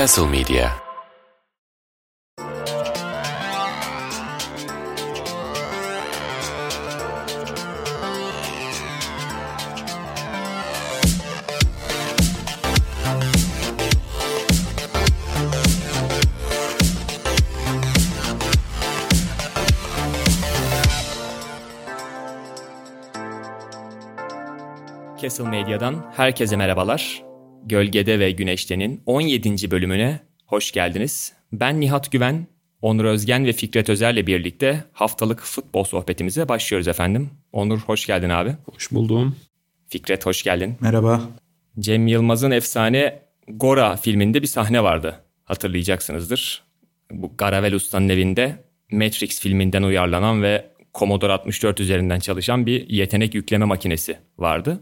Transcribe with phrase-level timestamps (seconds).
[0.00, 0.72] Castle Media
[25.20, 27.29] Castle Medya'dan herkese merhabalar.
[27.70, 29.70] Gölgede ve Güneşte'nin 17.
[29.70, 31.32] bölümüne hoş geldiniz.
[31.52, 32.46] Ben Nihat Güven,
[32.82, 37.30] Onur Özgen ve Fikret Özer'le birlikte haftalık futbol sohbetimize başlıyoruz efendim.
[37.52, 38.56] Onur hoş geldin abi.
[38.72, 39.36] Hoş buldum.
[39.88, 40.76] Fikret hoş geldin.
[40.80, 41.22] Merhaba.
[41.78, 45.24] Cem Yılmaz'ın efsane Gora filminde bir sahne vardı.
[45.44, 46.62] Hatırlayacaksınızdır.
[47.10, 53.64] Bu Garavel Usta'nın evinde Matrix filminden uyarlanan ve Commodore 64 üzerinden çalışan bir yetenek yükleme
[53.64, 54.80] makinesi vardı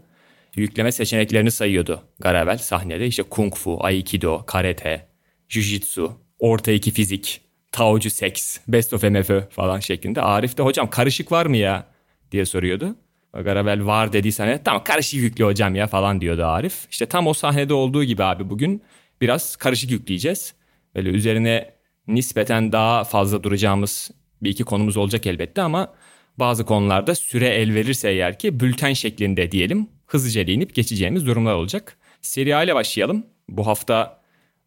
[0.55, 3.07] yükleme seçeneklerini sayıyordu Garavel sahnede.
[3.07, 5.07] İşte kung fu, aikido, karate,
[5.49, 10.21] jujitsu, orta iki fizik, taocu seks, best of MFÖ falan şeklinde.
[10.21, 11.85] Arif de hocam karışık var mı ya
[12.31, 12.95] diye soruyordu.
[13.33, 16.87] Garavel var dediyse hani tamam karışık yüklü hocam ya falan diyordu Arif.
[16.91, 18.83] İşte tam o sahnede olduğu gibi abi bugün
[19.21, 20.53] biraz karışık yükleyeceğiz.
[20.95, 21.71] Böyle üzerine
[22.07, 25.93] nispeten daha fazla duracağımız bir iki konumuz olacak elbette ama
[26.37, 31.97] bazı konularda süre el verirse eğer ki bülten şeklinde diyelim hızlıca değinip geçeceğimiz durumlar olacak.
[32.21, 33.25] Seri A ile başlayalım.
[33.49, 34.21] Bu hafta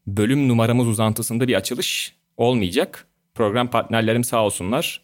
[0.07, 3.07] bölüm numaramız uzantısında bir açılış olmayacak.
[3.35, 5.01] Program partnerlerim sağ olsunlar.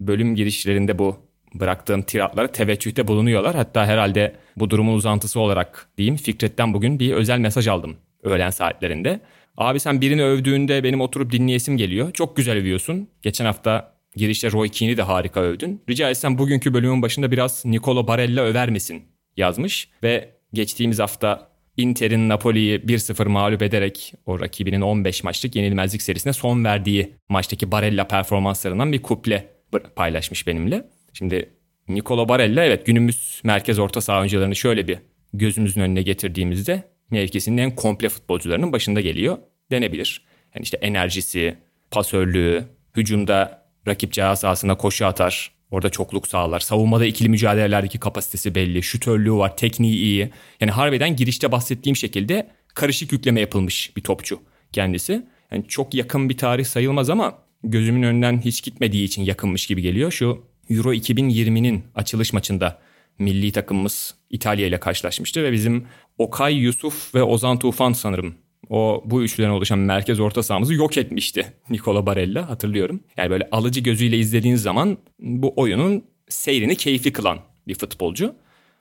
[0.00, 1.16] Bölüm girişlerinde bu
[1.54, 3.54] bıraktığım tiratlara teveccühte bulunuyorlar.
[3.54, 9.20] Hatta herhalde bu durumun uzantısı olarak diyeyim Fikret'ten bugün bir özel mesaj aldım öğlen saatlerinde.
[9.56, 12.12] Abi sen birini övdüğünde benim oturup dinleyesim geliyor.
[12.12, 13.08] Çok güzel övüyorsun.
[13.22, 15.82] Geçen hafta girişte Roy Keane'i de harika övdün.
[15.88, 19.02] Rica etsem bugünkü bölümün başında biraz Nicolo Barella över misin
[19.40, 26.32] yazmış ve geçtiğimiz hafta Inter'in Napoli'yi 1-0 mağlup ederek o rakibinin 15 maçlık yenilmezlik serisine
[26.32, 29.48] son verdiği maçtaki Barella performanslarından bir kuple
[29.96, 30.88] paylaşmış benimle.
[31.12, 31.50] Şimdi
[31.88, 34.98] Nicolo Barella evet günümüz merkez orta saha oyuncularını şöyle bir
[35.32, 39.38] gözümüzün önüne getirdiğimizde mevkisinin en komple futbolcularının başında geliyor
[39.70, 40.24] denebilir.
[40.54, 41.56] Yani işte enerjisi,
[41.90, 42.64] pasörlüğü,
[42.96, 46.60] hücumda rakip ceza sahasına koşu atar, Orada çokluk sağlar.
[46.60, 48.82] Savunmada ikili mücadelelerdeki kapasitesi belli.
[48.82, 49.56] Şütörlüğü var.
[49.56, 50.30] Tekniği iyi.
[50.60, 54.40] Yani harbiden girişte bahsettiğim şekilde karışık yükleme yapılmış bir topçu
[54.72, 55.26] kendisi.
[55.52, 60.10] Yani çok yakın bir tarih sayılmaz ama gözümün önünden hiç gitmediği için yakınmış gibi geliyor.
[60.10, 62.78] Şu Euro 2020'nin açılış maçında
[63.18, 65.86] milli takımımız İtalya ile karşılaşmıştı ve bizim
[66.18, 68.34] Okay Yusuf ve Ozan Tufan sanırım
[68.68, 73.00] o bu üçlüden oluşan merkez orta sahamızı yok etmişti Nicola Barella hatırlıyorum.
[73.16, 77.38] Yani böyle alıcı gözüyle izlediğiniz zaman bu oyunun seyrini keyifli kılan
[77.68, 78.34] bir futbolcu.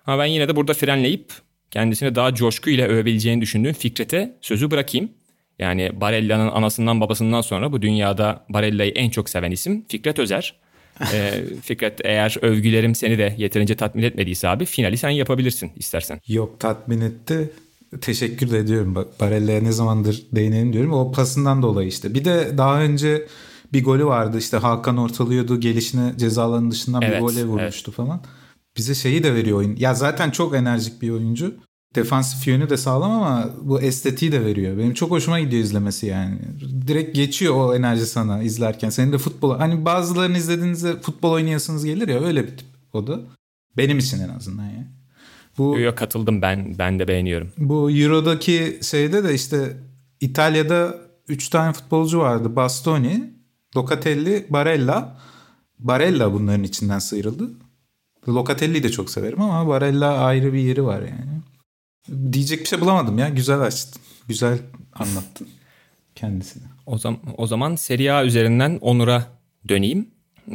[0.06, 1.34] Ama ben yine de burada frenleyip
[1.72, 5.12] kendisini daha coşkuyla övebileceğini düşündüğüm Fikret'e sözü bırakayım.
[5.60, 10.56] Yani Barella'nın anasından babasından sonra bu dünyada Barella'yı en çok seven isim Fikret Özer.
[11.14, 16.20] ee, Fikret eğer övgülerim seni de yeterince tatmin etmediyse abi finali sen yapabilirsin istersen.
[16.28, 17.50] Yok tatmin etti
[18.02, 18.96] teşekkür de ediyorum.
[19.20, 20.94] Barella'ya ne zamandır değinelim diyorum.
[20.94, 22.14] O pasından dolayı işte.
[22.14, 23.28] Bir de daha önce
[23.74, 24.38] bir golü vardı.
[24.38, 25.60] İşte Hakan ortalıyordu.
[25.60, 27.98] Gelişine cezaların dışından evet, bir gole vurmuştu evet.
[27.98, 28.22] falan.
[28.78, 29.76] Bize şeyi de veriyor oyun.
[29.76, 31.56] Ya zaten çok enerjik bir oyuncu.
[31.96, 34.78] Defansif yönü de sağlam ama bu estetiği de veriyor.
[34.78, 36.40] Benim çok hoşuma gidiyor izlemesi yani.
[36.88, 38.90] Direkt geçiyor o enerji sana izlerken.
[38.90, 39.58] Senin de futbol...
[39.58, 43.20] Hani bazılarını izlediğinizde futbol oynayasınız gelir ya öyle bir tip o da.
[43.78, 44.99] Benim için en azından yani.
[45.60, 47.52] Bu Yok katıldım ben ben de beğeniyorum.
[47.58, 49.78] Bu Euro'daki şeyde de işte
[50.22, 50.96] İtalya'da
[51.28, 52.56] 3 tane futbolcu vardı.
[52.56, 53.34] Bastoni,
[53.78, 55.18] Locatelli, Barella.
[55.80, 57.50] Barella bunların içinden sıyrıldı.
[58.30, 61.42] Locatelli'yi de çok severim ama Barella ayrı bir yeri var yani.
[62.34, 63.30] Diyecek bir şey bulamadım ya.
[63.30, 64.02] Güzel açtın.
[64.28, 64.60] Güzel
[64.94, 65.48] anlattın
[66.16, 66.64] kendisini.
[66.86, 69.26] O zaman, o zaman Serie A üzerinden Onur'a
[69.70, 70.08] döneyim.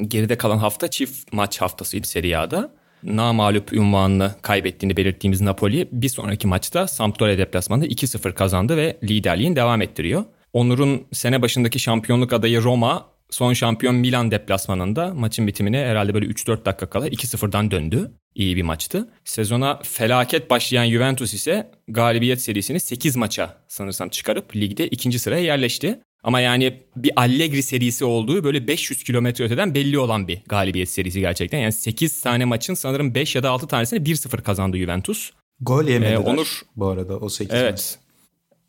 [0.09, 2.74] Geride kalan hafta çift maç haftasıydı Serie A'da
[3.05, 9.83] namalup ünvanını kaybettiğini belirttiğimiz Napoli bir sonraki maçta Sampdoria deplasmanında 2-0 kazandı ve liderliğini devam
[9.83, 10.25] ettiriyor.
[10.53, 16.65] Onur'un sene başındaki şampiyonluk adayı Roma son şampiyon Milan deplasmanında maçın bitimine herhalde böyle 3-4
[16.65, 18.11] dakika kala 2-0'dan döndü.
[18.35, 19.09] İyi bir maçtı.
[19.25, 26.01] Sezona felaket başlayan Juventus ise galibiyet serisini 8 maça sanırsam çıkarıp ligde ikinci sıraya yerleşti.
[26.25, 31.21] Ama yani bir Allegri serisi olduğu böyle 500 kilometre öteden belli olan bir galibiyet serisi
[31.21, 31.59] gerçekten.
[31.59, 35.31] Yani 8 tane maçın sanırım 5 ya da 6 tanesini 1-0 kazandı Juventus.
[35.61, 37.73] Gol yemediler ee, Onur, bu arada o 8 evet.
[37.73, 37.97] maç.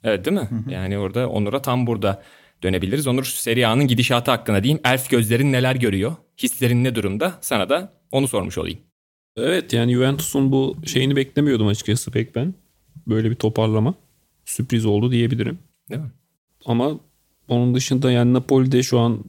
[0.04, 0.50] Evet değil mi?
[0.70, 2.24] Yani orada Onur'a tam burada
[2.64, 3.08] dönebiliriz.
[3.08, 4.82] Onur Serie A'nın gidişatı hakkında diyeyim.
[4.86, 6.16] Elf gözlerin neler görüyor?
[6.44, 7.38] Hislerin ne durumda?
[7.42, 8.80] Sana da onu sormuş olayım.
[9.38, 12.54] Evet yani Juventus'un bu şeyini beklemiyordum açıkçası pek ben.
[13.08, 13.94] Böyle bir toparlama.
[14.46, 15.60] Sürpriz oldu diyebilirim.
[15.90, 16.12] Değil mi?
[16.66, 17.00] Ama
[17.48, 19.20] onun dışında yani Napoli'de şu an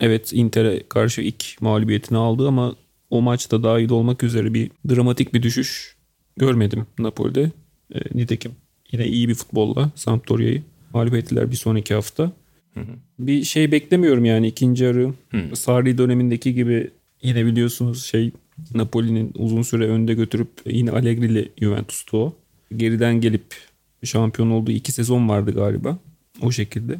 [0.00, 2.74] evet Inter'e karşı ilk mağlubiyetini aldı ama
[3.10, 5.96] o maçta dahil olmak üzere bir dramatik bir düşüş
[6.36, 7.50] görmedim Napoli'de.
[7.94, 8.52] E, nitekim
[8.92, 10.62] yine iyi bir futbolla Sampdoria'yı
[10.94, 12.32] mağlup ettiler bir sonraki hafta.
[13.18, 15.14] Bir şey beklemiyorum yani ikinci yarı.
[15.54, 16.90] Sarri dönemindeki gibi
[17.22, 18.30] yine biliyorsunuz şey
[18.74, 22.34] Napoli'nin uzun süre önde götürüp yine Allegri ile Juventus'tu o.
[22.76, 23.44] Geriden gelip
[24.04, 25.98] şampiyon olduğu iki sezon vardı galiba.
[26.42, 26.98] O şekilde.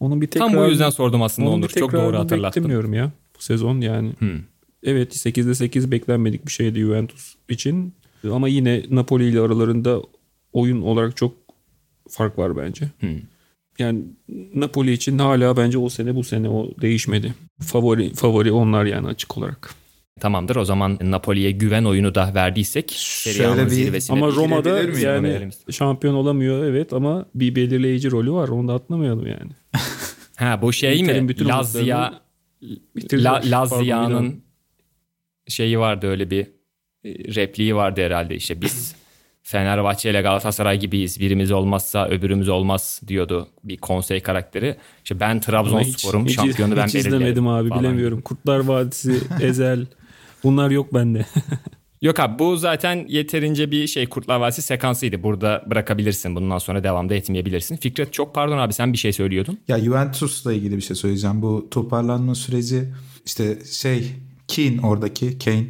[0.00, 1.68] Onun bir tekrar, Tam bu yüzden sordum aslında Onur.
[1.68, 2.62] Çok doğru hatırlattın.
[2.62, 4.12] Beklemiyorum ya bu sezon yani.
[4.18, 4.40] Hmm.
[4.82, 7.94] Evet 8'de 8 beklenmedik bir şeydi Juventus için.
[8.32, 10.02] Ama yine Napoli ile aralarında
[10.52, 11.34] oyun olarak çok
[12.08, 12.90] fark var bence.
[13.00, 13.18] Hmm.
[13.78, 14.02] Yani
[14.54, 17.34] Napoli için hala bence o sene bu sene o değişmedi.
[17.60, 19.74] Favori favori onlar yani açık olarak.
[20.20, 26.14] Tamamdır o zaman Napoli'ye güven oyunu da verdiysek Serie bir- zirvesine Ama Roma'da yani şampiyon
[26.14, 28.48] olamıyor evet ama bir belirleyici rolü var.
[28.48, 29.50] Onu da atlamayalım yani.
[30.36, 31.28] Ha bu şey mi?
[31.28, 32.12] bütün Lazia.
[33.12, 34.42] La, Lazia'nın
[35.48, 36.42] şeyi vardı öyle bir
[37.04, 38.94] e, repliği vardı herhalde işte biz
[39.42, 41.20] Fenerbahçe ile Galatasaray gibiyiz.
[41.20, 44.76] Birimiz olmazsa öbürümüz olmaz diyordu bir konsey karakteri.
[45.04, 47.16] İşte ben Trabzonspor'um Hiç- şampiyonu ben hiç belirlerim.
[47.16, 47.82] izlemedim abi falan.
[47.82, 48.20] bilemiyorum.
[48.20, 49.86] Kurtlar Vadisi, Ezel
[50.46, 51.26] bunlar yok bende.
[52.02, 55.22] Yok abi bu zaten yeterince bir şey Kurtlar Vadisi sekansıydı.
[55.22, 56.36] Burada bırakabilirsin.
[56.36, 57.76] Bundan sonra devamda etmeyebilirsin.
[57.76, 59.58] Fikret çok pardon abi sen bir şey söylüyordun.
[59.68, 61.42] Ya Juventus'la ilgili bir şey söyleyeceğim.
[61.42, 62.84] Bu toparlanma süreci
[63.26, 64.12] işte şey
[64.48, 65.66] Keane oradaki Kane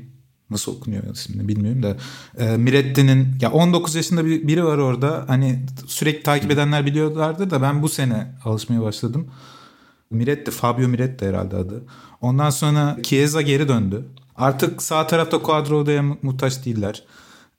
[0.50, 1.96] nasıl okunuyor ismini bilmiyorum da
[2.38, 5.24] e, Miretti'nin ya 19 yaşında bir, biri var orada.
[5.26, 9.30] Hani sürekli takip edenler biliyorlardı da ben bu sene alışmaya başladım.
[10.10, 11.84] Miretti, Fabio Miretti herhalde adı.
[12.20, 14.04] Ondan sonra Chiesa geri döndü.
[14.38, 17.02] Artık sağ tarafta Quadro'ya mu- muhtaç değiller.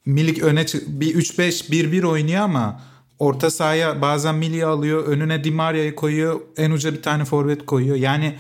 [0.06, 2.82] Milik öne bir 3-5-1-1 oynuyor ama
[3.20, 5.04] orta sahaya bazen Milik'i alıyor.
[5.08, 6.40] Önüne Di Maria'yı koyuyor.
[6.58, 7.96] En uca bir tane forvet koyuyor.
[7.96, 8.36] Yani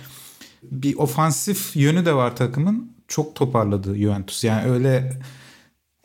[0.63, 2.91] bir ofansif yönü de var takımın.
[3.07, 4.43] Çok toparladı Juventus.
[4.43, 5.19] Yani öyle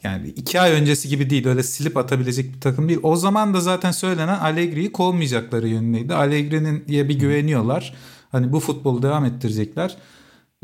[0.02, 1.46] yani iki ay öncesi gibi değil.
[1.46, 3.00] Öyle silip atabilecek bir takım değil.
[3.02, 6.14] O zaman da zaten söylenen Allegri'yi kovmayacakları yönündeydi.
[6.14, 7.94] Allegri'nin bir güveniyorlar.
[8.32, 9.96] Hani bu futbolu devam ettirecekler.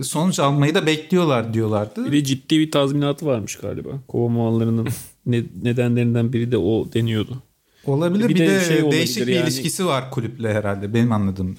[0.02, 2.06] Sonuç almayı da bekliyorlar diyorlardı.
[2.06, 3.88] Bir de ciddi bir tazminatı varmış galiba.
[4.08, 4.88] Kovamalarının
[5.26, 7.42] ne- nedenlerinden biri de o deniyordu.
[7.86, 8.24] Olabilir.
[8.28, 10.94] Bir Bir, de de, şey değişik bir yani- ilişkisi var kulüple herhalde.
[10.94, 11.50] Benim anladığım.
[11.50, 11.56] E,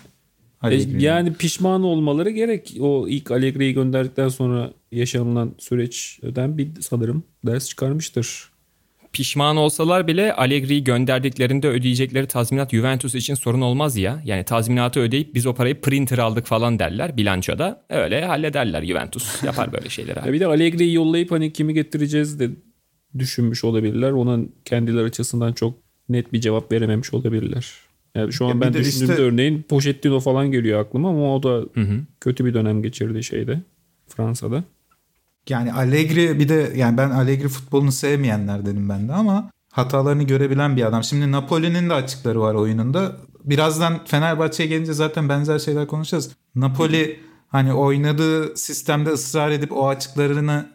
[0.67, 0.99] Allegri'nin.
[0.99, 2.77] yani pişman olmaları gerek.
[2.79, 8.49] O ilk Allegri'yi gönderdikten sonra yaşanılan süreçten bir sanırım ders çıkarmıştır.
[9.13, 14.21] Pişman olsalar bile Allegri'yi gönderdiklerinde ödeyecekleri tazminat Juventus için sorun olmaz ya.
[14.25, 17.85] Yani tazminatı ödeyip biz o parayı printer aldık falan derler bilançoda.
[17.89, 19.43] Öyle hallederler Juventus.
[19.43, 20.33] Yapar böyle şeyler abi.
[20.33, 22.49] Bir de Allegri'yi yollayıp hani kimi getireceğiz de
[23.19, 24.11] düşünmüş olabilirler.
[24.11, 25.73] Ona kendileri açısından çok
[26.09, 27.71] net bir cevap verememiş olabilirler.
[28.15, 31.43] Yani şu an Ya ben de düşündüğümde işte- örneğin Pochettino falan geliyor aklıma ama o
[31.43, 31.63] da
[32.21, 33.61] kötü bir dönem geçirdi şeyde
[34.07, 34.63] Fransa'da.
[35.49, 40.83] Yani Allegri bir de yani ben Allegri futbolunu sevmeyenlerdenim ben de ama hatalarını görebilen bir
[40.83, 41.03] adam.
[41.03, 43.15] Şimdi Napoli'nin de açıkları var oyununda.
[43.43, 46.31] Birazdan Fenerbahçe'ye gelince zaten benzer şeyler konuşacağız.
[46.55, 50.65] Napoli hani oynadığı sistemde ısrar edip o açıklarını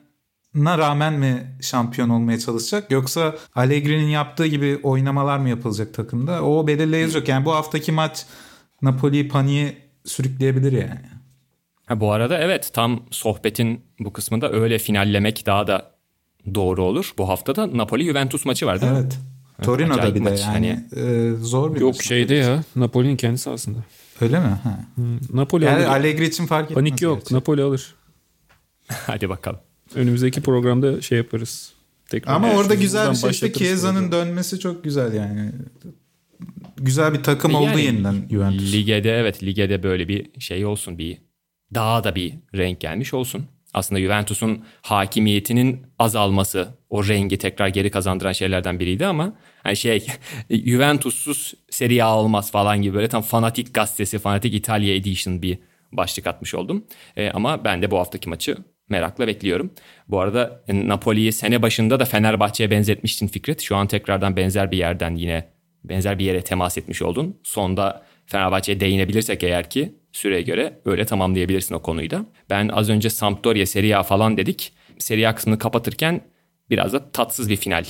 [0.54, 6.42] na rağmen mi şampiyon olmaya çalışacak yoksa Allegri'nin yaptığı gibi oynamalar mı yapılacak takımda?
[6.42, 7.28] O belirleyici yok.
[7.28, 8.26] Yani bu haftaki maç
[8.82, 11.13] Napoli'yi paniğe sürükleyebilir yani.
[11.86, 15.90] Ha, bu arada evet tam sohbetin bu kısmında öyle finallemek daha da
[16.54, 17.12] doğru olur.
[17.18, 18.98] Bu hafta da Napoli-Juventus maçı var değil mi?
[19.02, 19.18] Evet.
[19.62, 20.40] Torino'da acayip bir de maç.
[20.40, 22.06] yani e, zor bir Yok maç.
[22.08, 23.78] şeyde ya Napoli'nin kendisi aslında.
[24.20, 24.46] Öyle mi?
[24.46, 24.80] Ha.
[25.32, 25.86] Napoli Yani alır.
[26.00, 26.74] Allegri için fark etmez.
[26.74, 27.18] Panik yok.
[27.18, 27.34] gerçi.
[27.34, 27.94] Napoli alır.
[28.88, 29.60] Hadi bakalım.
[29.94, 31.72] Önümüzdeki programda şey yaparız.
[32.08, 35.50] Tekrar Ama orada güzel bir şey başlatırız Chiesa'nın dönmesi çok güzel yani.
[36.76, 38.72] Güzel bir takım oldu Yani yeniden Juventus.
[38.72, 41.18] Ligede evet ligede böyle bir şey olsun bir
[41.74, 43.46] daha da bir renk gelmiş olsun.
[43.74, 50.06] Aslında Juventus'un hakimiyetinin azalması o rengi tekrar geri kazandıran şeylerden biriydi ama hani şey
[50.50, 55.58] Juventus'suz Serie A olmaz falan gibi böyle tam fanatik gazetesi, fanatik İtalya edition bir
[55.92, 56.84] başlık atmış oldum.
[57.16, 58.56] E, ama ben de bu haftaki maçı
[58.88, 59.70] merakla bekliyorum.
[60.08, 63.60] Bu arada e, Napoli'yi sene başında da Fenerbahçe'ye benzetmiştin Fikret.
[63.60, 65.48] Şu an tekrardan benzer bir yerden yine
[65.84, 67.40] benzer bir yere temas etmiş oldun.
[67.44, 72.26] Sonda Fenerbahçe'ye değinebilirsek eğer ki süreye göre öyle tamamlayabilirsin o konuyu da.
[72.50, 74.72] Ben az önce Sampdoria Serie A falan dedik.
[74.98, 76.20] Serie A kısmını kapatırken
[76.70, 77.84] biraz da tatsız bir final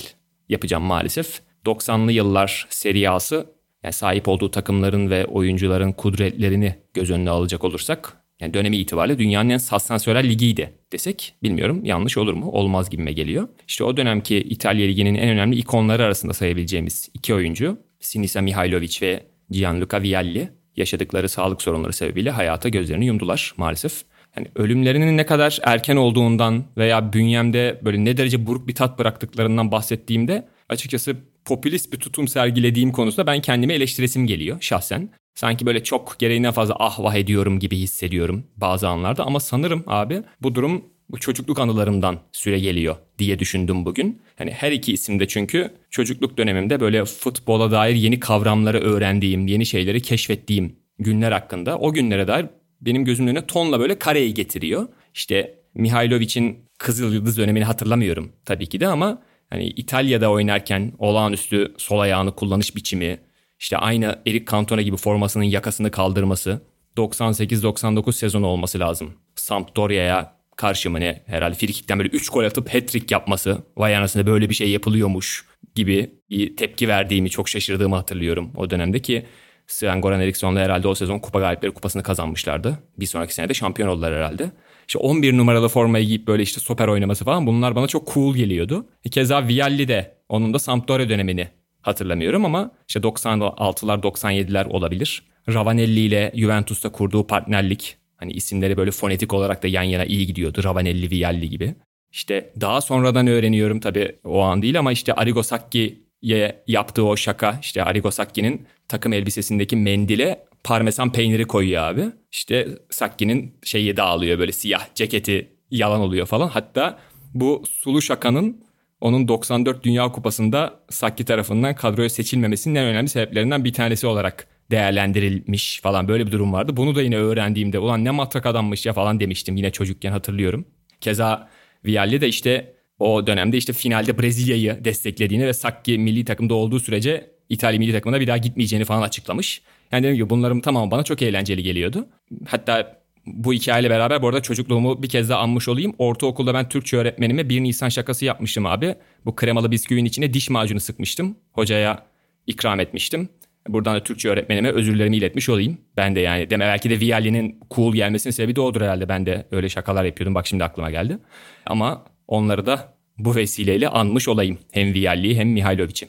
[0.49, 1.41] yapacağım maalesef.
[1.65, 3.45] 90'lı yıllar Serie A'sı
[3.83, 9.49] yani sahip olduğu takımların ve oyuncuların kudretlerini göz önüne alacak olursak yani dönemi itibariyle dünyanın
[9.49, 12.51] en sansasyonel ligiydi desek bilmiyorum yanlış olur mu?
[12.51, 13.47] Olmaz gibime geliyor.
[13.67, 19.23] İşte o dönemki İtalya Ligi'nin en önemli ikonları arasında sayabileceğimiz iki oyuncu Sinisa Mihailovic ve
[19.49, 20.49] Gianluca Vialli.
[20.77, 24.03] Yaşadıkları sağlık sorunları sebebiyle hayata gözlerini yumdular maalesef.
[24.37, 29.71] Yani ölümlerinin ne kadar erken olduğundan veya bünyemde böyle ne derece buruk bir tat bıraktıklarından
[29.71, 31.15] bahsettiğimde açıkçası
[31.45, 35.09] popülist bir tutum sergilediğim konusunda ben kendimi eleştiresim geliyor şahsen.
[35.35, 40.23] Sanki böyle çok gereğinden fazla ah vah ediyorum gibi hissediyorum bazı anlarda ama sanırım abi
[40.41, 44.21] bu durum bu çocukluk anılarımdan süre geliyor diye düşündüm bugün.
[44.37, 50.01] Hani her iki isimde çünkü çocukluk dönemimde böyle futbola dair yeni kavramları öğrendiğim, yeni şeyleri
[50.01, 52.45] keşfettiğim günler hakkında o günlere dair
[52.81, 54.87] benim gözümün önüne tonla böyle kareyi getiriyor.
[55.13, 61.99] İşte Mihailovic'in Kızıl Yıldız dönemini hatırlamıyorum tabii ki de ama hani İtalya'da oynarken olağanüstü sol
[61.99, 63.19] ayağını kullanış biçimi,
[63.59, 66.61] işte aynı Eric Cantona gibi formasının yakasını kaldırması,
[66.97, 69.13] 98-99 sezonu olması lazım.
[69.35, 73.57] Sampdoria'ya karşı mı ne herhalde frikikten böyle 3 gol atıp hat-trick yapması.
[73.77, 75.45] Vay anasında böyle bir şey yapılıyormuş
[75.75, 79.25] gibi bir tepki verdiğimi çok şaşırdığımı hatırlıyorum o dönemde ki
[79.67, 82.79] Sven Goran Eriksson'la herhalde o sezon Kupa Galipleri Kupası'nı kazanmışlardı.
[82.99, 84.51] Bir sonraki sene de şampiyon oldular herhalde.
[84.87, 88.85] İşte 11 numaralı formayı giyip böyle işte stoper oynaması falan bunlar bana çok cool geliyordu.
[89.11, 91.47] Keza Vialli de onun da Sampdoria dönemini
[91.81, 95.23] hatırlamıyorum ama işte 96'lar 97'ler olabilir.
[95.53, 100.63] Ravanelli ile Juventus'ta kurduğu partnerlik hani isimleri böyle fonetik olarak da yan yana iyi gidiyordu.
[100.63, 101.75] Ravanelli, Vialli gibi.
[102.11, 107.59] İşte daha sonradan öğreniyorum tabii o an değil ama işte Arrigo Sacchi'ye yaptığı o şaka
[107.61, 112.05] işte Arrigo Sacchi'nin takım elbisesindeki mendile parmesan peyniri koyuyor abi.
[112.31, 116.47] İşte Sacchi'nin şeyi dağılıyor böyle siyah ceketi yalan oluyor falan.
[116.47, 116.99] Hatta
[117.33, 118.65] bu sulu şakanın
[119.01, 125.79] onun 94 Dünya Kupası'nda Sacchi tarafından kadroya seçilmemesinin en önemli sebeplerinden bir tanesi olarak değerlendirilmiş
[125.81, 126.77] falan böyle bir durum vardı.
[126.77, 130.65] Bunu da yine öğrendiğimde ulan ne matrak adammış ya falan demiştim yine çocukken hatırlıyorum.
[131.01, 131.49] Keza
[131.85, 137.35] Vialli de işte o dönemde işte finalde Brezilya'yı desteklediğini ve Sacchi milli takımda olduğu sürece
[137.49, 139.61] İtalya milli takımına bir daha gitmeyeceğini falan açıklamış.
[139.91, 142.07] Yani dedim ki bunların tamamı bana çok eğlenceli geliyordu.
[142.47, 145.95] Hatta bu hikayeyle beraber bu arada çocukluğumu bir kez daha anmış olayım.
[145.97, 148.95] Ortaokulda ben Türkçe öğretmenime 1 Nisan şakası yapmıştım abi.
[149.25, 151.37] Bu kremalı bisküvinin içine diş macunu sıkmıştım.
[151.51, 152.05] Hocaya
[152.47, 153.29] ikram etmiştim.
[153.67, 155.77] Buradan da Türkçe öğretmenime özürlerimi iletmiş olayım.
[155.97, 159.09] Ben de yani deme belki de Vialli'nin cool gelmesinin sebebi de odur herhalde.
[159.09, 160.35] Ben de öyle şakalar yapıyordum.
[160.35, 161.17] Bak şimdi aklıma geldi.
[161.65, 164.57] Ama onları da bu vesileyle anmış olayım.
[164.71, 166.07] Hem Vialli'yi hem Mihailovic'i.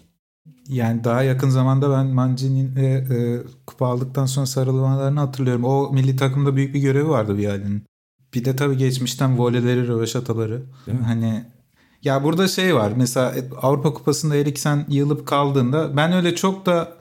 [0.68, 5.64] Yani daha yakın zamanda ben Mancini'nin e, e, kupa aldıktan sonra sarılmalarını hatırlıyorum.
[5.64, 7.82] O milli takımda büyük bir görevi vardı Vialli'nin.
[8.34, 10.62] Bir de tabii geçmişten voleleri, röveşataları.
[11.04, 11.44] Hani
[12.02, 12.92] ya burada şey var.
[12.96, 16.96] Mesela Avrupa Kupası'nda Eriksen yığılıp kaldığında ben öyle çok da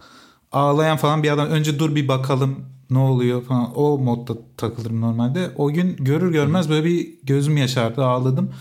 [0.56, 5.52] ağlayan falan bir adam önce dur bir bakalım ne oluyor falan o modda takılırım normalde.
[5.56, 8.52] O gün görür görmez böyle bir gözüm yaşardı ağladım.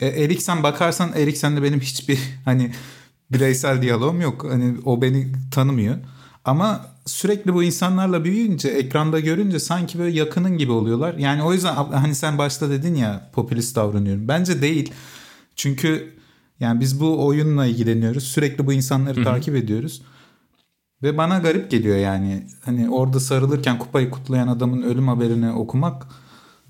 [0.00, 2.72] E, Eriksen bakarsan Eriksen'le benim hiçbir hani
[3.30, 4.46] bireysel diyalogum yok.
[4.50, 5.96] Hani o beni tanımıyor.
[6.44, 11.14] Ama sürekli bu insanlarla büyüyünce, ekranda görünce sanki böyle yakının gibi oluyorlar.
[11.14, 14.28] Yani o yüzden hani sen başta dedin ya popülist davranıyorum.
[14.28, 14.92] Bence değil.
[15.56, 16.14] Çünkü
[16.60, 18.24] yani biz bu oyunla ilgileniyoruz.
[18.24, 19.24] Sürekli bu insanları Hı-hı.
[19.24, 20.02] takip ediyoruz.
[21.02, 22.42] Ve bana garip geliyor yani.
[22.64, 26.06] Hani orada sarılırken kupayı kutlayan adamın ölüm haberini okumak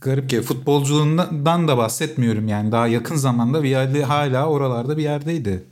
[0.01, 0.45] garip geliyor.
[0.45, 2.73] Futbolculuğundan da bahsetmiyorum yani.
[2.73, 5.65] Daha yakın zamanda Vialli hala oralarda bir yerdeydi.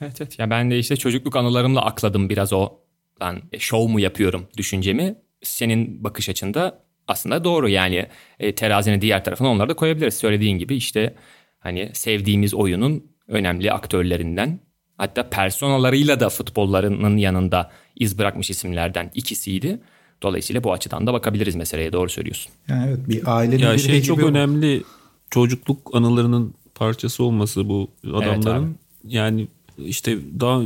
[0.00, 0.38] Evet evet.
[0.38, 2.72] Ya ben de işte çocukluk anılarımla akladım biraz o
[3.20, 5.16] ben show mu yapıyorum düşüncemi.
[5.42, 8.06] Senin bakış açında aslında doğru yani
[8.38, 10.14] e, terazinin diğer tarafına onları da koyabiliriz.
[10.14, 11.14] Söylediğin gibi işte
[11.58, 14.60] hani sevdiğimiz oyunun önemli aktörlerinden
[14.98, 19.80] hatta personalarıyla da futbollarının yanında iz bırakmış isimlerden ikisiydi.
[20.22, 22.52] Dolayısıyla bu açıdan da bakabiliriz meseleye doğru söylüyorsun.
[22.68, 24.26] Yani evet bir ailenin ya bir şey çok gibi...
[24.26, 24.82] önemli
[25.30, 28.64] çocukluk anılarının parçası olması bu adamların.
[28.64, 29.48] Evet yani
[29.78, 30.62] işte daha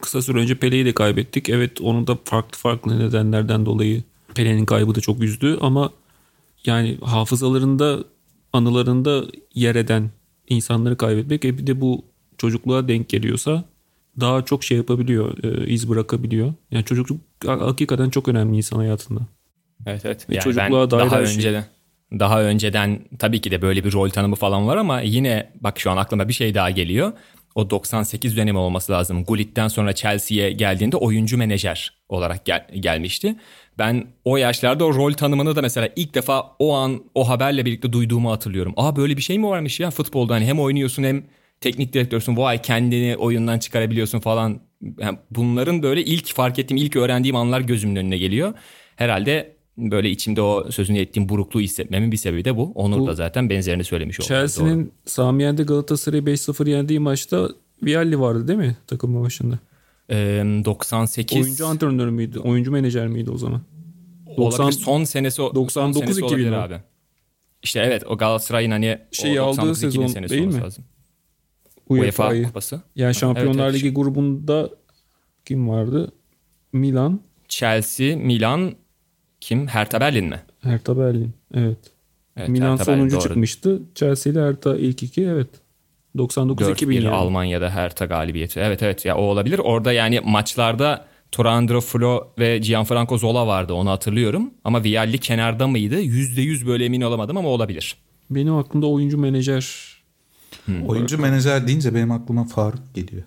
[0.00, 1.48] kısa süre önce Pele'yi de kaybettik.
[1.48, 4.02] Evet onu da farklı farklı nedenlerden dolayı
[4.34, 5.90] Pele'nin kaybı da çok üzdü ama
[6.66, 8.04] yani hafızalarında
[8.52, 9.24] anılarında
[9.54, 10.10] yer eden
[10.48, 12.04] insanları kaybetmek e bir de bu
[12.38, 13.64] çocukluğa denk geliyorsa
[14.20, 16.54] daha çok şey yapabiliyor, e, iz bırakabiliyor.
[16.70, 19.20] Yani çocukluk hakikaten çok önemli insan hayatında.
[19.86, 20.26] Evet evet.
[20.28, 21.36] Yani çocukluğa ben daha şey.
[21.36, 21.64] önceden
[22.18, 25.90] daha önceden tabii ki de böyle bir rol tanımı falan var ama yine bak şu
[25.90, 27.12] an aklıma bir şey daha geliyor
[27.54, 29.24] o 98 dönemi olması lazım.
[29.24, 33.36] Gullit'ten sonra Chelsea'ye geldiğinde oyuncu menajer olarak gel- gelmişti.
[33.78, 37.92] Ben o yaşlarda o rol tanımını da mesela ilk defa o an o haberle birlikte
[37.92, 38.74] duyduğumu hatırlıyorum.
[38.76, 41.24] Aa böyle bir şey mi varmış ya futbolda hani hem oynuyorsun hem
[41.62, 44.60] teknik direktörsün vay kendini oyundan çıkarabiliyorsun falan.
[44.98, 48.54] Yani bunların böyle ilk fark ettiğim ilk öğrendiğim anlar gözümün önüne geliyor.
[48.96, 52.72] Herhalde böyle içimde o sözünü ettiğim burukluğu hissetmemin bir sebebi de bu.
[52.74, 54.28] Onur bu, da zaten benzerini söylemiş oldu.
[54.28, 57.48] Chelsea'nin Sami Yen'de Galatasaray'ı 5-0 yendiği maçta
[57.82, 59.58] Vialli vardı değil mi takımın başında?
[60.10, 61.42] Ee, 98.
[61.42, 62.38] Oyuncu antrenörü müydü?
[62.38, 63.62] Oyuncu menajer miydi o zaman?
[64.36, 64.80] 90, olabilir.
[64.80, 66.74] Son senesi 99 son senesi 2000 abi.
[67.62, 70.60] İşte evet o Galatasaray'ın hani şey aldığı sezon değil mi?
[70.60, 70.84] Lazım.
[71.92, 72.82] UEFA, UEFA kupası.
[72.96, 73.96] Yani Şampiyonlar evet, Ligi evet.
[73.96, 74.70] grubunda
[75.44, 76.12] kim vardı?
[76.72, 78.72] Milan, Chelsea, Milan,
[79.40, 79.66] kim?
[79.66, 80.40] Hertha Berlin mi?
[80.60, 81.32] Hertha Berlin.
[81.54, 81.78] Evet.
[82.36, 83.82] evet Milan Hertha sonuncu Berlin, çıkmıştı.
[83.94, 85.48] Chelsea ile Hertha ilk iki evet.
[86.16, 87.08] 99-2000 yani.
[87.08, 88.60] Almanya'da Hertha galibiyeti.
[88.60, 89.58] Evet evet ya o olabilir.
[89.58, 94.50] Orada yani maçlarda Torandro Flo ve Gianfranco Zola vardı onu hatırlıyorum.
[94.64, 96.00] Ama Vialli kenarda mıydı?
[96.00, 97.96] %100 böyle emin olamadım ama olabilir.
[98.30, 99.91] Benim aklımda oyuncu menajer.
[100.66, 100.88] Hmm.
[100.88, 103.22] Oyuncu menajer deyince benim aklıma Faruk geliyor.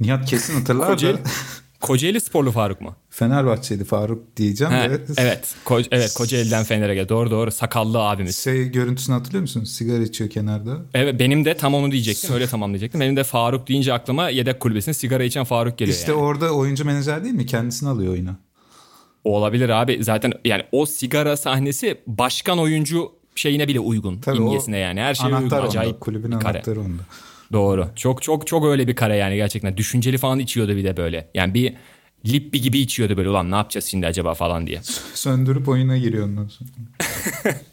[0.00, 1.18] Nihat kesin hatırlar Kocaeli,
[1.80, 2.94] Kocaeli sporlu Faruk mu?
[3.10, 4.72] Fenerbahçeli Faruk diyeceğim.
[4.72, 5.10] He, evet.
[5.16, 5.54] Evet.
[5.64, 7.08] Ko- evet Kocaeli'den Fener'e gel.
[7.08, 7.50] Doğru doğru.
[7.50, 8.36] Sakallı abimiz.
[8.44, 9.64] Şey görüntüsünü hatırlıyor musun?
[9.64, 10.76] Sigara içiyor kenarda.
[10.94, 12.34] Evet benim de tam onu diyecektim.
[12.34, 13.00] Öyle tamam diyecektim.
[13.00, 15.98] Benim de Faruk deyince aklıma yedek kulübesinde sigara içen Faruk geliyor.
[15.98, 16.20] İşte yani.
[16.22, 17.46] orada oyuncu menajer değil mi?
[17.46, 18.36] Kendisini alıyor oyuna.
[19.24, 20.04] O olabilir abi.
[20.04, 24.18] Zaten yani o sigara sahnesi başkan oyuncu şeyine bile uygun.
[24.18, 25.00] Tabii imgesine yani.
[25.00, 25.50] Her şey uygun.
[25.50, 27.02] Acayip kulübün anahtarı onda.
[27.52, 27.88] Doğru.
[27.96, 29.76] Çok çok çok öyle bir kare yani gerçekten.
[29.76, 31.30] Düşünceli falan içiyordu bir de böyle.
[31.34, 31.74] Yani bir
[32.26, 34.80] Lippi gibi içiyordu böyle ulan ne yapacağız şimdi acaba falan diye.
[35.14, 36.70] Söndürüp oyuna giriyor ondan sonra.
[37.44, 37.64] evet.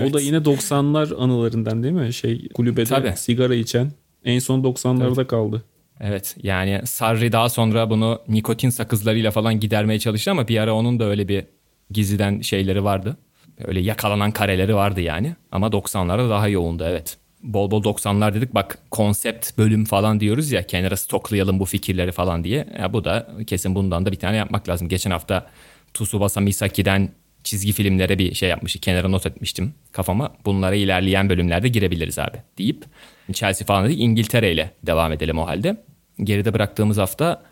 [0.10, 2.12] O da yine 90'lar anılarından değil mi?
[2.12, 3.12] Şey kulübede Tabii.
[3.16, 3.92] sigara içen
[4.24, 5.64] en son 90'larda kaldı.
[6.00, 11.00] Evet yani Sarri daha sonra bunu nikotin sakızlarıyla falan gidermeye çalıştı ama bir ara onun
[11.00, 11.44] da öyle bir
[11.90, 13.16] gizliden şeyleri vardı.
[13.64, 15.36] Öyle yakalanan kareleri vardı yani.
[15.52, 20.66] Ama 90'larda daha yoğundu evet bol bol 90'lar dedik bak konsept bölüm falan diyoruz ya
[20.66, 22.68] kenara stoklayalım bu fikirleri falan diye.
[22.78, 24.88] Ya bu da kesin bundan da bir tane yapmak lazım.
[24.88, 25.46] Geçen hafta
[25.94, 27.08] Tsubasa Misaki'den
[27.44, 28.80] çizgi filmlere bir şey yapmıştım.
[28.80, 30.32] Kenara not etmiştim kafama.
[30.44, 32.84] Bunlara ilerleyen bölümlerde girebiliriz abi deyip
[33.32, 35.76] Chelsea falan dedik İngiltere ile devam edelim o halde.
[36.22, 37.42] Geride bıraktığımız hafta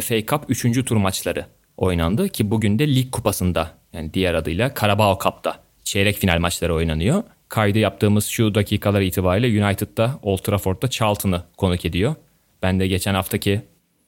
[0.00, 0.84] FA Cup 3.
[0.84, 1.46] tur maçları
[1.76, 7.22] oynandı ki bugün de lig kupasında yani diğer adıyla Carabao Cup'ta çeyrek final maçları oynanıyor
[7.54, 12.14] kaydı yaptığımız şu dakikalar itibariyle United'da Old Trafford'da Charlton'ı konuk ediyor.
[12.62, 13.60] Ben de geçen haftaki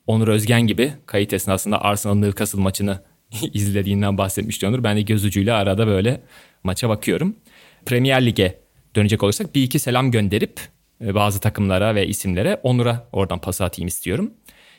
[0.07, 3.03] Onur Özgen gibi kayıt esnasında Arsenal Newcastle maçını
[3.53, 4.85] izlediğinden bahsetmişti Onur.
[4.85, 6.21] Ben de göz arada böyle
[6.65, 7.37] maça bakıyorum.
[7.87, 8.59] Premier Lig'e
[8.97, 10.61] dönecek olursak bir iki selam gönderip
[11.05, 14.31] e, bazı takımlara ve isimlere Onur'a oradan pas atayım istiyorum.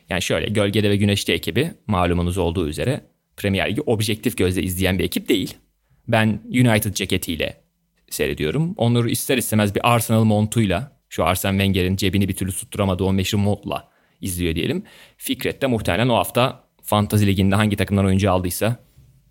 [0.10, 3.02] Yani şöyle Gölgede ve Güneşte ekibi malumunuz olduğu üzere
[3.38, 5.58] Premier Lig'i objektif gözle izleyen bir ekip değil.
[6.08, 7.62] Ben United ceketiyle
[8.10, 8.74] seyrediyorum.
[8.78, 13.38] Onur ister istemez bir Arsenal montuyla şu Arsene Wenger'in cebini bir türlü tutturamadığı o meşhur
[13.38, 13.90] montla
[14.22, 14.84] izliyor diyelim.
[15.18, 18.76] Fikret de muhtemelen o hafta Fantasy Ligi'nde hangi takımdan oyuncu aldıysa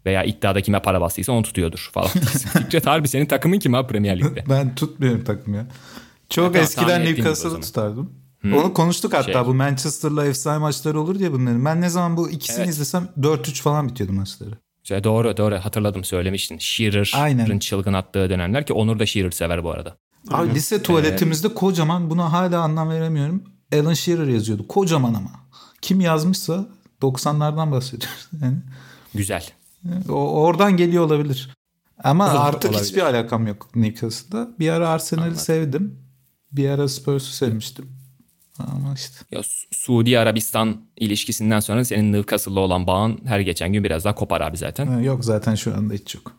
[0.06, 2.08] veya iddiada kime para bastıysa onu tutuyordur falan.
[2.58, 4.44] Fikret harbi senin takımın kim abi Premier Lig'de?
[4.48, 5.66] ben tutmuyorum takım ya.
[6.28, 8.25] Çok ya, eskiden Newcastle'ı tutardım.
[8.46, 8.56] Hmm.
[8.56, 9.46] Onu konuştuk hatta şey.
[9.46, 11.64] bu Manchester'la efsane maçları olur diye bunların.
[11.64, 12.68] Ben ne zaman bu ikisini evet.
[12.68, 14.58] izlesem 4-3 falan bitiyordu maçları.
[14.82, 16.58] İşte doğru doğru hatırladım söylemiştin.
[16.58, 19.96] Shearer'ın çılgın attığı dönemler ki Onur da Shearer sever bu arada.
[20.30, 23.42] Abi lise tuvaletimizde ee, kocaman buna hala anlam veremiyorum.
[23.74, 24.68] Alan Shearer yazıyordu.
[24.68, 25.30] Kocaman ama.
[25.82, 26.68] Kim yazmışsa
[27.02, 28.28] 90'lardan bahsediyoruz.
[28.42, 28.56] Yani.
[29.14, 29.50] Güzel.
[30.08, 31.50] O, oradan geliyor olabilir.
[32.04, 32.84] Ama artık olabilir.
[32.84, 34.48] hiçbir alakam yok Newcastle'da.
[34.58, 35.98] Bir ara Arsenal'i sevdim.
[36.52, 37.95] Bir ara Spurs'u sevmiştim.
[38.58, 39.14] Ama işte.
[39.30, 39.40] Ya
[39.72, 44.56] Suudi Arabistan ilişkisinden sonra senin Newcastle'la olan bağın her geçen gün biraz daha kopar abi
[44.56, 44.98] zaten.
[45.00, 46.32] yok zaten şu anda hiç yok.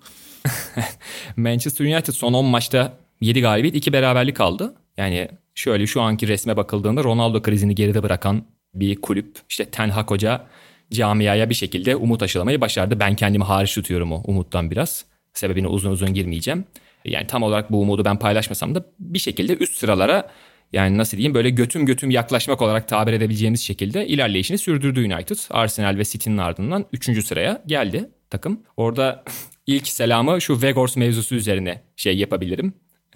[1.37, 4.75] Manchester United son 10 maçta 7 galibiyet 2 beraberlik aldı.
[4.97, 9.37] Yani şöyle şu anki resme bakıldığında Ronaldo krizini geride bırakan bir kulüp.
[9.49, 10.45] İşte Ten Hag Hoca
[10.91, 12.99] camiaya bir şekilde umut aşılamayı başardı.
[12.99, 15.05] Ben kendimi hariç tutuyorum o umuttan biraz.
[15.33, 16.65] Sebebine uzun uzun girmeyeceğim.
[17.05, 20.31] Yani tam olarak bu umudu ben paylaşmasam da bir şekilde üst sıralara
[20.73, 25.37] yani nasıl diyeyim böyle götüm götüm yaklaşmak olarak tabir edebileceğimiz şekilde ilerleyişini sürdürdü United.
[25.49, 27.25] Arsenal ve City'nin ardından 3.
[27.25, 28.61] sıraya geldi takım.
[28.77, 29.23] Orada
[29.67, 32.73] ilk selamı şu Vegors mevzusu üzerine şey yapabilirim,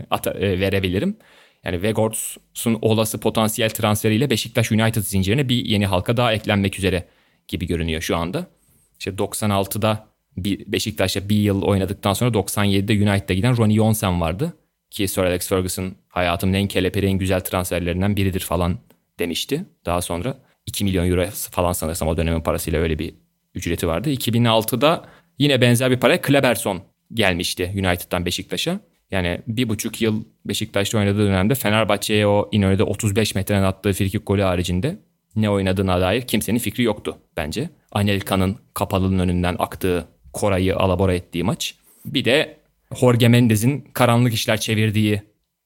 [0.10, 1.18] ata, e, verebilirim.
[1.64, 7.08] Yani Vegors'un olası potansiyel transferiyle Beşiktaş United zincirine bir yeni halka daha eklenmek üzere
[7.48, 8.48] gibi görünüyor şu anda.
[9.00, 14.54] İşte 96'da bir Beşiktaş'ta bir yıl oynadıktan sonra 97'de United'a giden Ronnie Jonsen vardı.
[14.92, 18.78] Ki Sir Alex Ferguson hayatımın en keleperi güzel transferlerinden biridir falan
[19.20, 19.66] demişti.
[19.86, 23.14] Daha sonra 2 milyon euro falan sanırsam o dönemin parasıyla öyle bir
[23.56, 24.10] ücreti vardı.
[24.10, 25.06] 2006'da
[25.40, 26.82] yine benzer bir para Kleberson
[27.14, 28.80] gelmişti United'dan Beşiktaş'a.
[29.12, 34.42] Yani bir buçuk yıl Beşiktaş'ta oynadığı dönemde Fenerbahçe'ye o İnönü'de 35 metreden attığı frikik golü
[34.42, 35.00] haricinde
[35.36, 37.70] ne oynadığına dair kimsenin fikri yoktu bence.
[37.92, 41.76] Anelka'nın kapalının önünden aktığı Koray'ı alabora ettiği maç.
[42.06, 42.61] Bir de
[43.00, 45.22] Jorge Mendez'in karanlık işler çevirdiği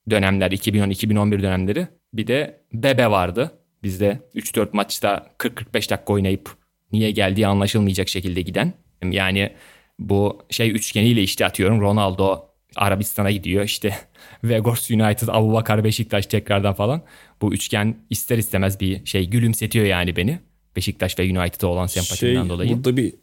[0.09, 1.87] dönemler 2010-2011 dönemleri.
[2.13, 3.51] Bir de Bebe vardı.
[3.83, 6.55] Bizde 3-4 maçta 40-45 dakika oynayıp
[6.91, 8.73] niye geldiği anlaşılmayacak şekilde giden.
[9.03, 9.51] Yani
[9.99, 13.95] Bu şey üçgeniyle işte atıyorum Ronaldo Arabistan'a gidiyor işte
[14.43, 17.01] Vegors United, Abubakar Beşiktaş tekrardan falan.
[17.41, 20.39] Bu üçgen ister istemez bir şey gülümsetiyor yani beni.
[20.75, 22.69] Beşiktaş ve United'a olan sempatimden şey, dolayı.
[22.69, 23.13] Burada bir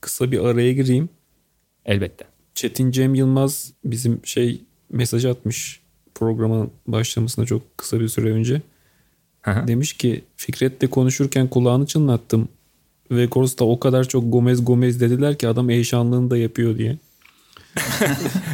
[0.00, 1.08] kısa bir araya gireyim.
[1.84, 2.35] Elbette.
[2.56, 5.80] Çetin Cem Yılmaz bizim şey mesaj atmış
[6.14, 8.62] programın başlamasına çok kısa bir süre önce.
[9.42, 12.48] Hı Demiş ki Fikret'le konuşurken kulağını çınlattım.
[13.10, 16.96] Ve Kors'ta o kadar çok Gomez Gomez dediler ki adam eşanlığını da yapıyor diye.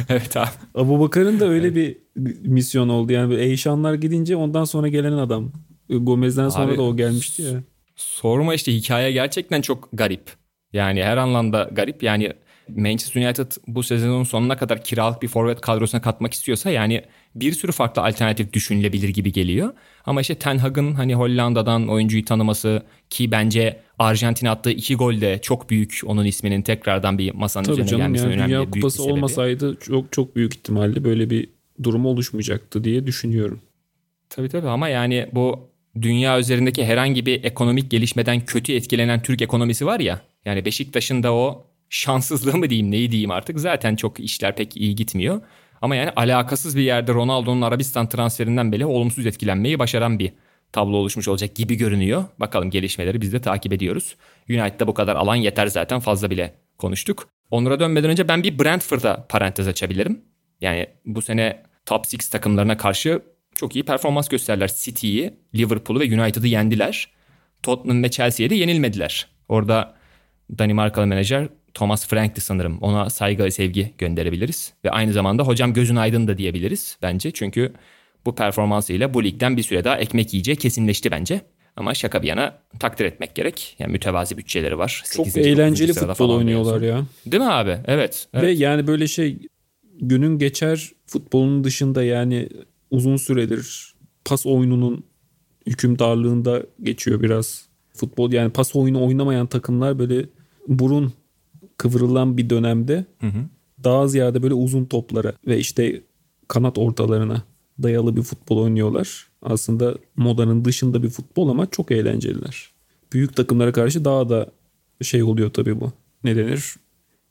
[0.09, 0.49] evet abi.
[0.75, 1.97] Abu Bakar'ın da öyle bir
[2.41, 3.13] misyon oldu.
[3.13, 5.51] Yani Eyşanlar gidince ondan sonra gelen adam.
[5.89, 7.63] Gomez'den sonra Abi, da o gelmişti ya.
[7.95, 10.31] Sorma işte hikaye gerçekten çok garip.
[10.73, 12.03] Yani her anlamda garip.
[12.03, 12.33] Yani
[12.69, 17.03] Manchester United bu sezonun sonuna kadar kiralık bir forvet kadrosuna katmak istiyorsa yani
[17.35, 19.73] bir sürü farklı alternatif düşünülebilir gibi geliyor.
[20.05, 25.39] Ama işte Ten Hag'ın hani Hollanda'dan oyuncuyu tanıması ki bence Arjantin attığı iki gol de
[25.41, 28.75] çok büyük onun isminin tekrardan bir masanın Tabii üzerine canım gelmesinin yani önemli Dünya büyük
[28.75, 29.13] bir Kupası sebebi.
[29.13, 31.49] olmasaydı çok çok büyük ihtimalle böyle bir
[31.83, 33.61] durum oluşmayacaktı diye düşünüyorum.
[34.29, 35.69] Tabii tabii ama yani bu
[36.01, 40.21] dünya üzerindeki herhangi bir ekonomik gelişmeden kötü etkilenen Türk ekonomisi var ya.
[40.45, 44.95] Yani Beşiktaş'ın da o şanssızlığı mı diyeyim neyi diyeyim artık zaten çok işler pek iyi
[44.95, 45.41] gitmiyor.
[45.81, 50.33] Ama yani alakasız bir yerde Ronaldo'nun Arabistan transferinden bile olumsuz etkilenmeyi başaran bir
[50.71, 52.25] tablo oluşmuş olacak gibi görünüyor.
[52.39, 54.15] Bakalım gelişmeleri biz de takip ediyoruz.
[54.49, 57.29] United'da bu kadar alan yeter zaten fazla bile konuştuk.
[57.51, 60.21] Onur'a dönmeden önce ben bir Brentford'a parantez açabilirim.
[60.61, 63.21] Yani bu sene top 6 takımlarına karşı
[63.55, 64.71] çok iyi performans gösterdiler.
[64.75, 67.11] City'yi, Liverpool'u ve United'ı yendiler.
[67.63, 69.27] Tottenham ve Chelsea'ye de yenilmediler.
[69.49, 69.95] Orada
[70.59, 72.77] Danimarkalı menajer Thomas Frank'ti sanırım.
[72.81, 74.73] Ona saygı ve sevgi gönderebiliriz.
[74.85, 77.31] Ve aynı zamanda hocam gözün aydın da diyebiliriz bence.
[77.31, 77.73] Çünkü
[78.25, 81.41] bu performansıyla bu ligden bir süre daha ekmek yiyeceği kesinleşti bence.
[81.75, 83.75] Ama şaka bir yana takdir etmek gerek.
[83.79, 85.03] Yani mütevazi bütçeleri var.
[85.13, 85.35] Çok 8.
[85.35, 85.47] 9.
[85.47, 87.07] eğlenceli futbol oynuyorlar biliyorsun.
[87.25, 87.31] ya.
[87.31, 87.77] Değil mi abi?
[87.85, 88.27] Evet.
[88.33, 88.43] evet.
[88.43, 89.37] Ve yani böyle şey
[90.01, 92.49] günün geçer futbolun dışında yani
[92.91, 93.93] uzun süredir
[94.25, 95.03] pas oyununun
[95.67, 97.65] hükümdarlığında geçiyor biraz.
[97.93, 100.25] Futbol yani pas oyunu oynamayan takımlar böyle
[100.67, 101.13] burun
[101.83, 103.05] kıvrılan bir dönemde
[103.83, 106.01] daha ziyade böyle uzun toplara ve işte
[106.47, 107.43] kanat ortalarına
[107.83, 109.27] dayalı bir futbol oynuyorlar.
[109.41, 112.69] Aslında modanın dışında bir futbol ama çok eğlenceliler.
[113.13, 114.51] Büyük takımlara karşı daha da
[115.01, 115.91] şey oluyor tabii bu.
[116.23, 116.75] Ne denir?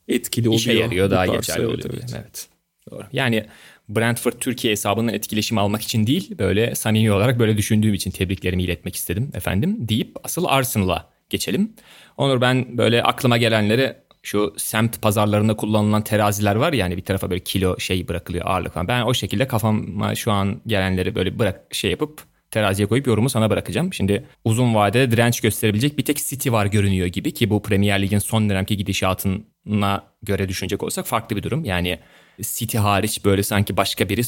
[0.07, 0.59] Etkili oluyor.
[0.59, 2.03] İşe yarıyor daha tarz, geçerli evet, oluyor.
[2.03, 2.15] evet.
[2.15, 2.47] Evet.
[2.91, 3.03] Doğru.
[3.13, 3.45] Yani
[3.89, 8.95] Brentford Türkiye hesabından etkileşim almak için değil böyle samimi olarak böyle düşündüğüm için tebriklerimi iletmek
[8.95, 11.73] istedim efendim deyip asıl Arsenal'a geçelim.
[12.17, 17.29] Onur ben böyle aklıma gelenleri şu semt pazarlarında kullanılan teraziler var ya yani bir tarafa
[17.29, 18.87] böyle kilo şey bırakılıyor ağırlık falan.
[18.87, 23.49] Ben o şekilde kafama şu an gelenleri böyle bırak şey yapıp teraziye koyup yorumu sana
[23.49, 23.93] bırakacağım.
[23.93, 28.19] Şimdi uzun vadede direnç gösterebilecek bir tek City var görünüyor gibi ki bu Premier Lig'in
[28.19, 31.65] son dönemki gidişatına göre düşünecek olsak farklı bir durum.
[31.65, 31.99] Yani
[32.41, 34.21] City hariç böyle sanki başka biri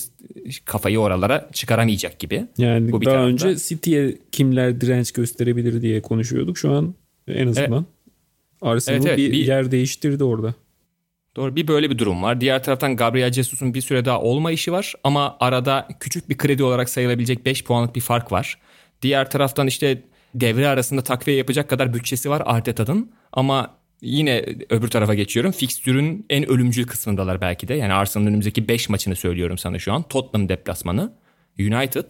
[0.66, 2.46] kafayı oralara çıkaramayacak gibi.
[2.58, 3.48] Yani Bu bir daha tarafta.
[3.48, 6.58] önce City'ye kimler direnç gösterebilir diye konuşuyorduk.
[6.58, 6.96] Şu an
[7.28, 7.86] en azından
[8.62, 9.18] Arsenal Evet, evet.
[9.18, 10.54] bir, Bir- yer değiştirdi orada.
[11.36, 12.42] Doğru bir böyle bir durum var.
[12.42, 16.64] Diğer taraftan Gabriel Jesus'un bir süre daha olma işi var ama arada küçük bir kredi
[16.64, 18.60] olarak sayılabilecek 5 puanlık bir fark var.
[19.02, 20.04] Diğer taraftan işte
[20.36, 25.52] devre arasında takviye yapacak kadar bütçesi var Arteta'nın ama yine öbür tarafa geçiyorum.
[25.52, 27.74] Fikstürün en ölümcül kısmındalar belki de.
[27.74, 30.04] Yani Arsenal'ın önümüzdeki 5 maçını söylüyorum sana şu an.
[30.04, 31.14] Tottenham deplasmanı,
[31.60, 32.10] United,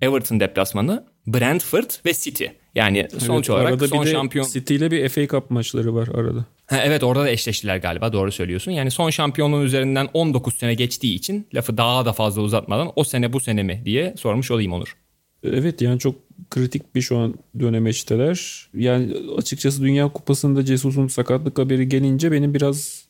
[0.00, 2.44] Everton deplasmanı, Brentford ve City.
[2.78, 4.46] Yani sonuç Evet, olarak arada son bir şampiyon...
[4.46, 6.44] City ile bir FA Cup maçları var arada.
[6.66, 8.72] Ha, evet orada da eşleştiler galiba doğru söylüyorsun.
[8.72, 13.32] Yani son şampiyonluğun üzerinden 19 sene geçtiği için lafı daha da fazla uzatmadan o sene
[13.32, 14.96] bu sene mi diye sormuş olayım Onur.
[15.42, 16.14] Evet yani çok
[16.50, 18.68] kritik bir şu an dönemeçteler.
[18.74, 23.04] Yani açıkçası Dünya Kupası'nda Jesus'un sakatlık haberi gelince benim biraz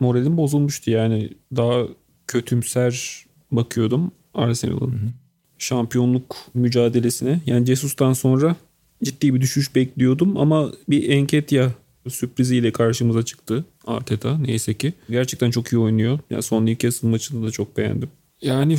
[0.00, 0.90] moralim bozulmuştu.
[0.90, 1.82] Yani daha
[2.26, 5.12] kötümser bakıyordum Arsenal'ın
[5.58, 7.40] şampiyonluk mücadelesine.
[7.46, 8.56] Yani Jesus'tan sonra
[9.04, 11.72] ciddi bir düşüş bekliyordum ama bir Enketya
[12.08, 14.92] sürpriziyle karşımıza çıktı Arteta neyse ki.
[15.10, 16.18] Gerçekten çok iyi oynuyor.
[16.30, 18.08] Yani son Newcastle maçını da çok beğendim.
[18.42, 18.76] Yani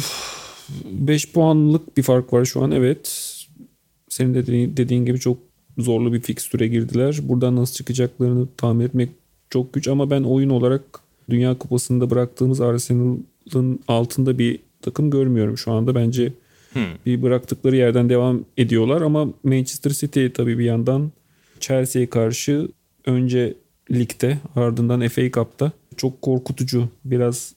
[0.91, 3.31] 5 puanlık bir fark var şu an evet.
[4.09, 5.37] Senin de dediğin, dediğin gibi çok
[5.77, 7.19] zorlu bir fikstüre girdiler.
[7.23, 9.09] Buradan nasıl çıkacaklarını tahmin etmek
[9.49, 10.81] çok güç ama ben oyun olarak
[11.29, 15.95] Dünya Kupası'nda bıraktığımız Arsenal'ın altında bir takım görmüyorum şu anda.
[15.95, 16.33] Bence
[17.05, 21.11] bir bıraktıkları yerden devam ediyorlar ama Manchester City tabii bir yandan
[21.59, 22.67] Chelsea'ye karşı
[23.05, 23.53] önce
[23.91, 27.55] ligde ardından FA Cup'ta çok korkutucu biraz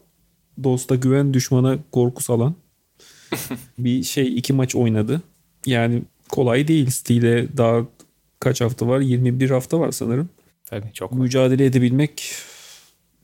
[0.65, 2.55] dosta güven düşmana korku salan
[3.79, 5.23] bir şey iki maç oynadı.
[5.67, 7.87] Yani kolay değil City ile daha
[8.41, 9.01] kaç hafta var?
[9.01, 10.29] 21 hafta var sanırım.
[10.65, 12.33] Tabii çok Mücadele edebilmek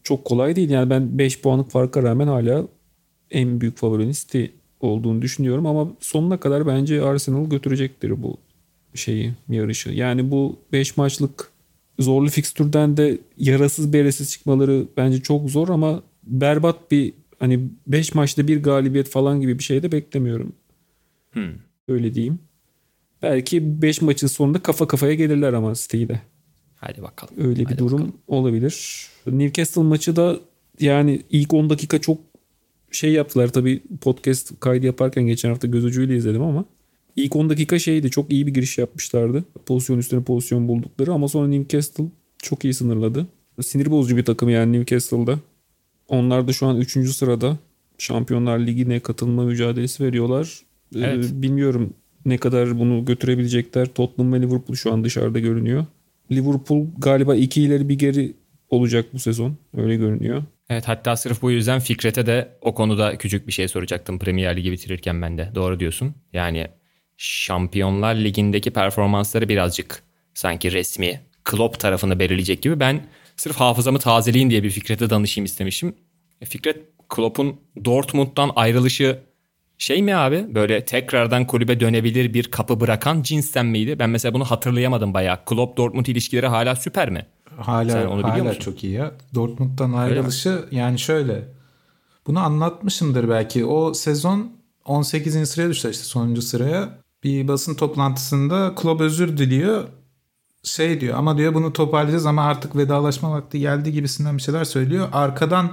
[0.02, 0.70] çok kolay değil.
[0.70, 2.66] Yani ben 5 puanlık farka rağmen hala
[3.30, 4.44] en büyük favorinin City
[4.80, 8.36] olduğunu düşünüyorum ama sonuna kadar bence Arsenal götürecektir bu
[8.94, 9.90] şeyi yarışı.
[9.90, 11.50] Yani bu 5 maçlık
[11.98, 18.48] zorlu fikstürden de yarasız beresiz çıkmaları bence çok zor ama berbat bir hani 5 maçta
[18.48, 20.52] bir galibiyet falan gibi bir şey de beklemiyorum.
[21.32, 21.52] Hmm.
[21.88, 22.38] Öyle diyeyim.
[23.22, 26.20] Belki 5 maçın sonunda kafa kafaya gelirler ama City'de.
[26.76, 27.34] Hadi bakalım.
[27.38, 28.14] Öyle bir Hadi durum bakalım.
[28.28, 29.06] olabilir.
[29.26, 30.36] Newcastle maçı da
[30.80, 32.18] yani ilk 10 dakika çok
[32.94, 33.48] şey yaptılar.
[33.48, 36.64] Tabii podcast kaydı yaparken geçen hafta göz ucuyla izledim ama
[37.16, 38.10] ilk 10 dakika şeydi.
[38.10, 39.44] Çok iyi bir giriş yapmışlardı.
[39.66, 42.04] Pozisyon üstüne pozisyon buldukları ama sonra Newcastle
[42.38, 43.26] çok iyi sınırladı.
[43.62, 45.38] Sinir bozucu bir takım yani Newcastle'da.
[46.08, 47.08] Onlar da şu an 3.
[47.10, 47.58] sırada.
[47.98, 50.60] Şampiyonlar Ligi'ne katılma mücadelesi veriyorlar.
[50.94, 51.30] Ee, Evet.
[51.32, 51.92] bilmiyorum
[52.26, 53.86] ne kadar bunu götürebilecekler.
[53.86, 55.86] Tottenham ve Liverpool şu an dışarıda görünüyor.
[56.32, 58.32] Liverpool galiba iki ileri bir geri
[58.70, 59.56] olacak bu sezon.
[59.76, 60.42] Öyle görünüyor.
[60.70, 64.72] Evet hatta sırf bu yüzden Fikret'e de o konuda küçük bir şey soracaktım Premier Ligi
[64.72, 65.50] bitirirken ben de.
[65.54, 66.14] Doğru diyorsun.
[66.32, 66.66] Yani
[67.16, 70.02] Şampiyonlar Ligi'ndeki performansları birazcık
[70.34, 72.80] sanki resmi Klopp tarafını belirleyecek gibi.
[72.80, 75.94] Ben sırf hafızamı tazeleyin diye bir Fikret'e danışayım istemişim.
[76.40, 76.76] E, Fikret
[77.08, 79.18] Klopp'un Dortmund'dan ayrılışı
[79.78, 83.98] şey mi abi böyle tekrardan kulübe dönebilir bir kapı bırakan cinsten miydi?
[83.98, 85.44] Ben mesela bunu hatırlayamadım bayağı.
[85.44, 87.26] Klopp Dortmund ilişkileri hala süper mi?
[87.58, 88.60] Hala Sen onu hala musun?
[88.60, 89.12] çok iyi ya.
[89.34, 91.48] Dortmund'dan ayrılışı yani şöyle.
[92.26, 93.64] Bunu anlatmışımdır belki.
[93.64, 94.52] O sezon
[94.84, 95.48] 18.
[95.48, 96.98] sıraya düştü işte sonuncu sıraya.
[97.24, 99.84] Bir basın toplantısında kulüp özür diliyor.
[100.62, 105.08] Şey diyor ama diyor bunu toparlayacağız ama artık vedalaşma vakti geldi gibisinden bir şeyler söylüyor.
[105.12, 105.70] Arkadan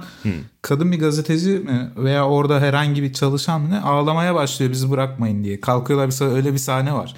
[0.62, 5.44] kadın bir gazeteci mi veya orada herhangi bir çalışan mı ne ağlamaya başlıyor bizi bırakmayın
[5.44, 5.60] diye.
[5.60, 7.14] Kalkıyorlar bir öyle bir sahne var.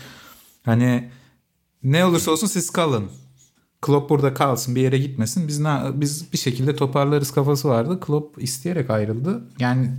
[0.65, 1.11] Hani
[1.83, 3.11] ne olursa olsun siz kalın.
[3.85, 5.49] Klopp burada kalsın bir yere gitmesin.
[5.49, 8.01] Biz ne, biz bir şekilde toparlarız kafası vardı.
[8.01, 9.43] Klopp isteyerek ayrıldı.
[9.59, 9.91] Yani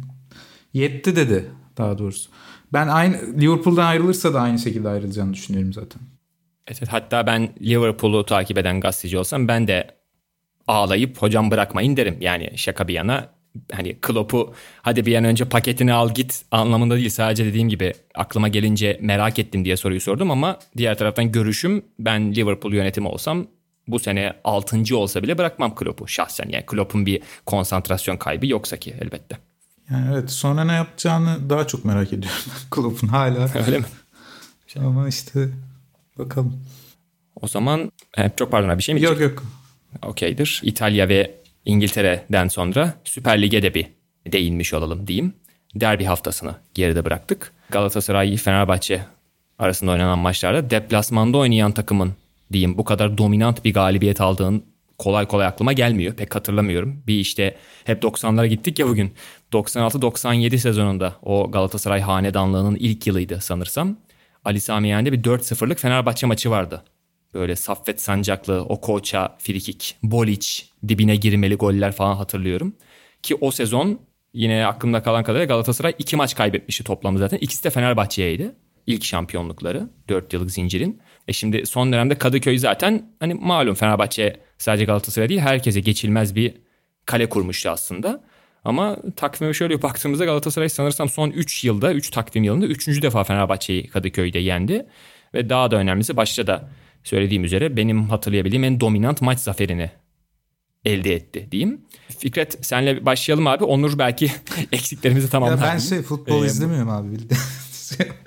[0.73, 2.29] yetti dedi daha doğrusu.
[2.73, 6.01] Ben aynı Liverpool'dan ayrılırsa da aynı şekilde ayrılacağını düşünüyorum zaten.
[6.67, 9.87] Evet, hatta ben Liverpool'u takip eden gazeteci olsam ben de
[10.67, 12.17] ağlayıp hocam bırakmayın derim.
[12.21, 13.29] Yani şaka bir yana
[13.71, 17.09] hani Klopp'u hadi bir an önce paketini al git anlamında değil.
[17.09, 22.35] Sadece dediğim gibi aklıma gelince merak ettim diye soruyu sordum ama diğer taraftan görüşüm ben
[22.35, 23.47] Liverpool yönetimi olsam
[23.87, 24.97] bu sene 6.
[24.97, 26.49] olsa bile bırakmam Klopp'u şahsen.
[26.49, 29.37] Yani Klopp'un bir konsantrasyon kaybı yoksa ki elbette.
[29.91, 32.39] Yani evet sonra ne yapacağını daha çok merak ediyorum.
[32.71, 33.49] Klopp'un hala.
[33.65, 33.85] Öyle mi?
[34.79, 35.49] Ama işte
[36.17, 36.61] bakalım.
[37.41, 39.43] O zaman e, çok pardon abi bir şey mi Yok yok.
[40.05, 40.61] okeydir.
[40.63, 43.87] İtalya ve İngiltere'den sonra Süper Lig'e de bir
[44.31, 45.33] değinmiş olalım diyeyim.
[45.75, 47.53] Derbi haftasını geride bıraktık.
[47.69, 49.05] Galatasaray Fenerbahçe
[49.59, 52.13] arasında oynanan maçlarda deplasmanda oynayan takımın
[52.53, 54.63] diyeyim bu kadar dominant bir galibiyet aldığın
[54.97, 56.13] kolay kolay aklıma gelmiyor.
[56.13, 57.03] Pek hatırlamıyorum.
[57.07, 59.13] Bir işte hep 90'lara gittik ya bugün.
[59.53, 63.97] 96-97 sezonunda o Galatasaray hanedanlığının ilk yılıydı sanırsam.
[64.45, 66.83] Ali Sami Yen'de bir 4-0'lık Fenerbahçe maçı vardı.
[67.33, 72.75] Böyle Saffet Sancaklı, o koça, frikik, Boliç, dibine girmeli goller falan hatırlıyorum.
[73.23, 73.99] Ki o sezon
[74.33, 77.37] yine aklımda kalan kadarıyla Galatasaray iki maç kaybetmişti toplamda zaten.
[77.37, 78.55] İkisi de Fenerbahçe'yeydi.
[78.87, 81.01] İlk şampiyonlukları 4 yıllık zincirin.
[81.27, 86.53] E şimdi son dönemde Kadıköy zaten hani malum Fenerbahçe sadece Galatasaray değil herkese geçilmez bir
[87.05, 88.23] kale kurmuştu aslında.
[88.63, 93.01] Ama takvime şöyle baktığımızda Galatasaray sanırsam son 3 yılda 3 takvim yılında 3.
[93.01, 94.85] defa Fenerbahçe'yi Kadıköy'de yendi.
[95.33, 96.69] Ve daha da önemlisi başta da
[97.03, 99.91] söylediğim üzere benim hatırlayabildiğim en dominant maç zaferini
[100.85, 101.81] elde etti diyeyim.
[102.19, 103.63] Fikret senle başlayalım abi.
[103.63, 104.31] Onur belki
[104.71, 105.59] eksiklerimizi Ya tamamlar.
[105.73, 107.29] ben şey futbol Ee, izlemiyorum abi bildiğin.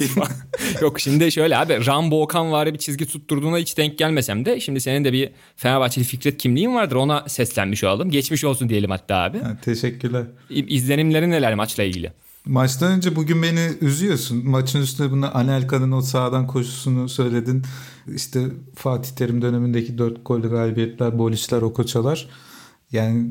[0.80, 4.80] Yok şimdi şöyle abi Rambo Okan var bir çizgi tutturduğuna hiç denk gelmesem de şimdi
[4.80, 8.10] senin de bir Fenerbahçeli Fikret kimliğin vardır ona seslenmiş olalım.
[8.10, 9.38] Geçmiş olsun diyelim hatta abi.
[9.38, 10.24] Ha, teşekkürler.
[10.50, 12.12] İzlenimlerin neler maçla ilgili?
[12.46, 14.48] Maçtan önce bugün beni üzüyorsun.
[14.48, 17.62] Maçın üstüne bunu Anelka'nın o sağdan koşusunu söyledin.
[18.14, 22.28] İşte Fatih Terim dönemindeki dört gollü galibiyetler, bolişler, okoçalar.
[22.92, 23.30] Yani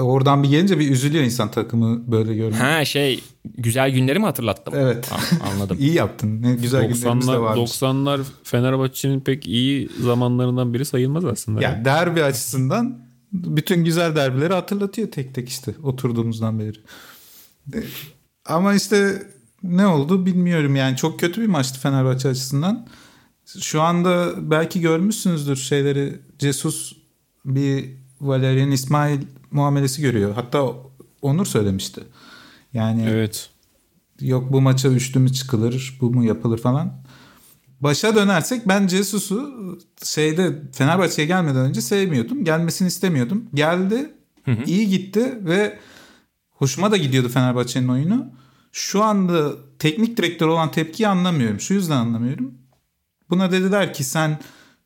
[0.00, 2.60] oradan bir gelince bir üzülüyor insan takımı böyle görmek.
[2.60, 3.20] Ha şey
[3.56, 4.74] güzel günleri mi hatırlattım?
[4.76, 5.10] Evet.
[5.52, 5.76] Anladım.
[5.80, 6.42] İyi yaptın.
[6.42, 7.70] Ne güzel günlerimiz de 90'lar, varmış.
[7.70, 11.62] 90'lar Fenerbahçe'nin pek iyi zamanlarından biri sayılmaz aslında.
[11.62, 12.98] Ya derbi açısından
[13.32, 16.76] bütün güzel derbileri hatırlatıyor tek tek işte oturduğumuzdan beri.
[17.74, 17.78] E,
[18.46, 19.22] Ama işte
[19.62, 22.86] ne oldu bilmiyorum yani çok kötü bir maçtı Fenerbahçe açısından.
[23.60, 26.92] Şu anda belki görmüşsünüzdür şeyleri Cesus
[27.44, 27.84] bir
[28.20, 30.32] Valerian İsmail muamelesi görüyor.
[30.34, 30.72] Hatta
[31.22, 32.00] Onur söylemişti.
[32.72, 33.50] Yani Evet.
[34.20, 37.02] yok bu maça üçlü mü çıkılır bu mu yapılır falan.
[37.80, 42.44] Başa dönersek ben Cesus'u şeyde Fenerbahçe'ye gelmeden önce sevmiyordum.
[42.44, 43.44] Gelmesini istemiyordum.
[43.54, 44.10] Geldi
[44.66, 45.78] iyi gitti ve
[46.50, 48.26] hoşuma da gidiyordu Fenerbahçe'nin oyunu.
[48.72, 51.60] Şu anda teknik direktör olan tepkiyi anlamıyorum.
[51.60, 52.54] Şu yüzden anlamıyorum.
[53.30, 54.38] Buna dediler ki sen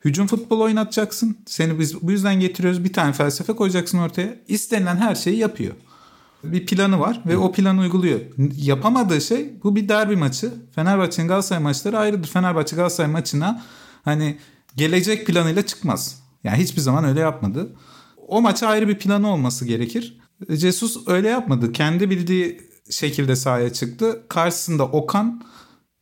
[0.05, 1.37] hücum futbol oynatacaksın.
[1.45, 2.83] Seni biz bu yüzden getiriyoruz.
[2.83, 4.35] Bir tane felsefe koyacaksın ortaya.
[4.47, 5.73] İstenilen her şeyi yapıyor.
[6.43, 8.19] Bir planı var ve o planı uyguluyor.
[8.57, 10.53] Yapamadığı şey bu bir derbi maçı.
[10.75, 12.27] Fenerbahçe'nin Galatasaray maçları ayrıdır.
[12.27, 13.63] Fenerbahçe Galatasaray maçına
[14.05, 14.37] hani
[14.75, 16.23] gelecek planıyla çıkmaz.
[16.43, 17.75] Yani hiçbir zaman öyle yapmadı.
[18.27, 20.17] O maça ayrı bir planı olması gerekir.
[20.49, 21.71] Jesus öyle yapmadı.
[21.71, 24.23] Kendi bildiği şekilde sahaya çıktı.
[24.29, 25.43] Karşısında Okan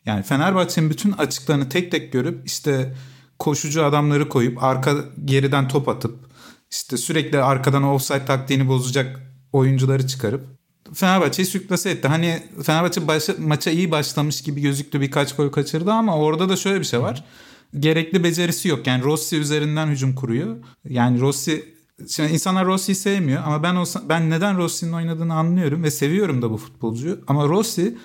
[0.06, 2.96] yani Fenerbahçe'nin bütün açıklarını tek tek görüp işte
[3.41, 6.15] koşucu adamları koyup arka geriden top atıp
[6.71, 9.19] işte sürekli arkadan offside taktiğini bozacak
[9.54, 10.43] oyuncuları çıkarıp
[10.93, 12.08] Fenerbahçe'yi sürklase etti.
[12.08, 16.80] Hani Fenerbahçe başa, maça iyi başlamış gibi gözüktü birkaç gol kaçırdı ama orada da şöyle
[16.80, 17.23] bir şey var.
[17.80, 18.88] Gerekli becerisi yok.
[18.88, 20.58] Yani Rossi üzerinden hücum kuruyor.
[20.89, 21.71] Yani Rossi
[22.08, 26.51] Şimdi insanlar Rossi'yi sevmiyor ama ben olsa, ben neden Rossi'nin oynadığını anlıyorum ve seviyorum da
[26.51, 27.19] bu futbolcuyu.
[27.27, 27.97] Ama Rossi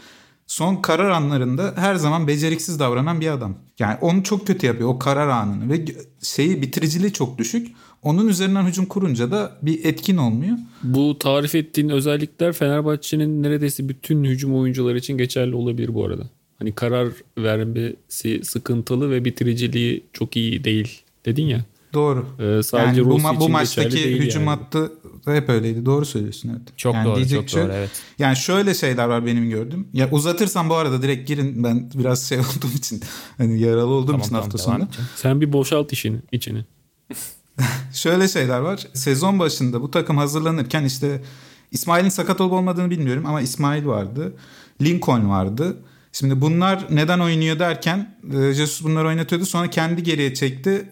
[0.46, 3.54] son karar anlarında her zaman beceriksiz davranan bir adam.
[3.78, 5.84] Yani onu çok kötü yapıyor o karar anını ve
[6.22, 7.68] şeyi bitiriciliği çok düşük.
[8.02, 10.56] Onun üzerinden hücum kurunca da bir etkin olmuyor.
[10.82, 16.22] Bu tarif ettiğin özellikler Fenerbahçe'nin neredeyse bütün hücum oyuncuları için geçerli olabilir bu arada.
[16.58, 21.64] Hani karar vermesi sıkıntılı ve bitiriciliği çok iyi değil dedin ya.
[21.94, 22.26] Doğru.
[22.38, 24.50] Ee, sadece yani bu, ma- bu maçtaki hücum yani.
[24.50, 24.92] hattı
[25.34, 25.86] hep öyleydi.
[25.86, 26.78] Doğru söylüyorsun evet.
[26.78, 27.90] Çok yani doğru, çok şey doğru, evet.
[28.18, 29.88] Yani şöyle şeyler var benim gördüğüm.
[29.92, 31.64] Ya uzatırsam bu arada direkt girin.
[31.64, 33.02] Ben biraz şey olduğum için
[33.38, 34.88] hani yaralı olduğum Tamam, için tamam, hafta sonu.
[35.16, 36.64] Sen bir boşalt işini, içini.
[37.92, 38.86] Şöyle şeyler var.
[38.94, 41.22] Sezon başında bu takım hazırlanırken işte
[41.70, 44.36] İsmail'in sakat olup olmadığını bilmiyorum ama İsmail vardı.
[44.82, 45.76] Lincoln vardı.
[46.12, 49.46] Şimdi bunlar neden oynuyor derken e, Jesus bunları oynatıyordu.
[49.46, 50.90] Sonra kendi geriye çekti.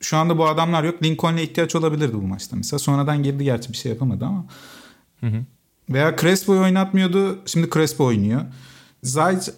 [0.00, 1.02] Şu anda bu adamlar yok.
[1.02, 2.78] Lincoln'e ihtiyaç olabilirdi bu maçta mesela.
[2.78, 4.46] Sonradan girdi gerçi bir şey yapamadı ama.
[5.90, 7.38] Veya Crespo'yu oynatmıyordu.
[7.46, 8.40] Şimdi Crespo oynuyor.
[9.02, 9.50] Zayt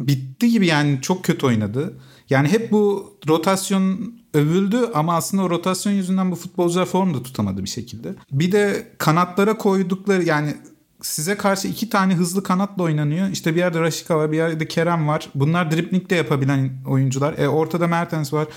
[0.00, 1.98] bitti gibi yani çok kötü oynadı.
[2.30, 7.64] Yani hep bu rotasyon övüldü ama aslında o rotasyon yüzünden bu futbolcular form da tutamadı
[7.64, 8.14] bir şekilde.
[8.32, 10.54] Bir de kanatlara koydukları yani
[11.02, 13.28] size karşı iki tane hızlı kanatla oynanıyor.
[13.30, 15.28] İşte bir yerde Raşika var bir yerde Kerem var.
[15.34, 17.38] Bunlar dripling de yapabilen oyuncular.
[17.38, 18.48] E, ortada Mertens var.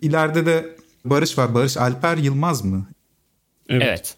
[0.00, 1.54] İleride de Barış var.
[1.54, 2.86] Barış Alper Yılmaz mı?
[3.68, 3.82] Evet.
[3.86, 4.16] Evet.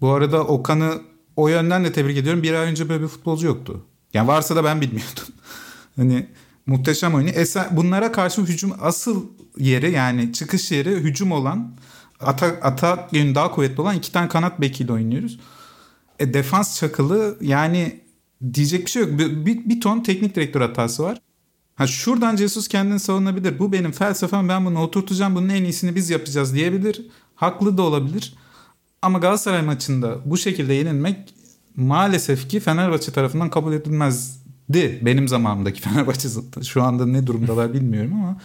[0.00, 1.02] Bu arada Okan'ı
[1.36, 2.42] o yönden de tebrik ediyorum.
[2.42, 3.84] Bir ay önce böyle bir futbolcu yoktu.
[4.14, 5.24] Yani varsa da ben bilmiyordum.
[5.96, 6.26] hani
[6.66, 7.30] muhteşem oyunu.
[7.30, 9.26] Esen, bunlara karşı hücum asıl
[9.58, 11.74] yeri yani çıkış yeri hücum olan
[12.20, 15.40] atak, atak yönü daha kuvvetli olan iki tane kanat bekiyle oynuyoruz.
[16.18, 18.00] E, defans çakılı yani
[18.54, 19.18] diyecek bir şey yok.
[19.18, 21.18] Bir, bir, bir ton teknik direktör hatası var.
[21.78, 23.58] Ha şuradan Jesus kendini savunabilir.
[23.58, 25.34] Bu benim felsefem ben bunu oturtacağım.
[25.34, 27.06] Bunun en iyisini biz yapacağız diyebilir.
[27.34, 28.34] Haklı da olabilir.
[29.02, 31.34] Ama Galatasaray maçında bu şekilde yenilmek
[31.76, 35.00] maalesef ki Fenerbahçe tarafından kabul edilmezdi.
[35.02, 36.28] Benim zamanımdaki Fenerbahçe.
[36.62, 38.40] Şu anda ne durumdalar bilmiyorum ama.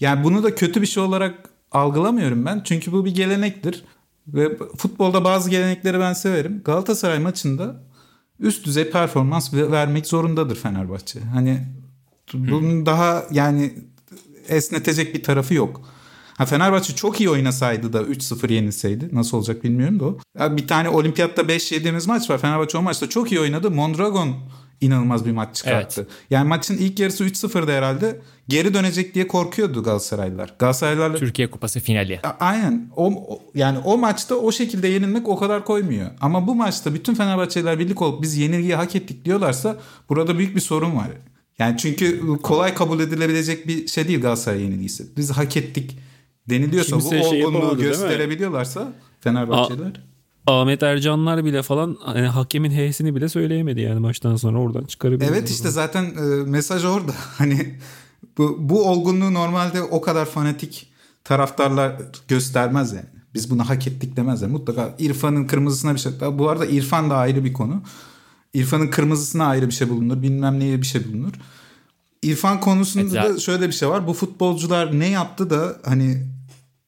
[0.00, 2.60] Yani bunu da kötü bir şey olarak algılamıyorum ben.
[2.64, 3.84] Çünkü bu bir gelenektir.
[4.28, 6.62] Ve futbolda bazı gelenekleri ben severim.
[6.64, 7.82] Galatasaray maçında
[8.40, 11.20] üst düzey performans vermek zorundadır Fenerbahçe.
[11.20, 11.60] Hani
[12.34, 13.74] bunun daha yani
[14.48, 15.80] esnetecek bir tarafı yok.
[16.38, 20.18] Ha Fenerbahçe çok iyi oynasaydı da 3-0 yenilseydi nasıl olacak bilmiyorum da o.
[20.38, 22.38] Ya bir tane olimpiyatta 5 yediğimiz maç var.
[22.38, 23.70] Fenerbahçe o maçta çok iyi oynadı.
[23.70, 24.36] Mondragon
[24.80, 26.00] inanılmaz bir maç çıkarttı.
[26.00, 26.10] Evet.
[26.30, 28.20] Yani maçın ilk yarısı 3-0'da herhalde.
[28.48, 30.54] Geri dönecek diye korkuyordu Galatasaraylılar.
[30.58, 32.20] Galatasaraylılar Türkiye Kupası finali.
[32.22, 32.90] A- Aynen.
[32.96, 36.10] O, o- yani o maçta o şekilde yenilmek o kadar koymuyor.
[36.20, 39.76] Ama bu maçta bütün Fenerbahçeliler birlik olup biz yenilgiyi hak ettik diyorlarsa
[40.08, 41.04] burada büyük bir sorun var.
[41.04, 41.14] Yani
[41.78, 45.16] çünkü kolay kabul edilebilecek bir şey değil Galatasaray yenilgisi.
[45.16, 45.98] Biz hak ettik
[46.50, 47.82] deniliyorsa Kimse bu şey olgunluğu değil mi?
[47.82, 50.00] gösterebiliyorlarsa Fenerbahçeliler.
[50.46, 55.28] Ahmet Ercanlar bile falan hani hakemin H'sini bile söyleyemedi yani maçtan sonra oradan çıkarabilir.
[55.30, 57.12] Evet işte zaten e, mesaj orada.
[57.38, 57.74] Hani
[58.38, 60.92] bu, bu olgunluğu normalde o kadar fanatik
[61.24, 61.92] taraftarlar
[62.28, 63.06] göstermez yani.
[63.34, 64.50] Biz bunu hak ettik demezler.
[64.50, 66.12] Mutlaka İrfan'ın kırmızısına bir şey.
[66.32, 67.82] Bu arada İrfan da ayrı bir konu.
[68.52, 70.22] İrfan'ın kırmızısına ayrı bir şey bulunur.
[70.22, 71.32] Bilmem neye bir şey bulunur.
[72.22, 74.06] İrfan konusunda Evet, da şöyle bir şey var.
[74.06, 76.26] Bu futbolcular ne yaptı da hani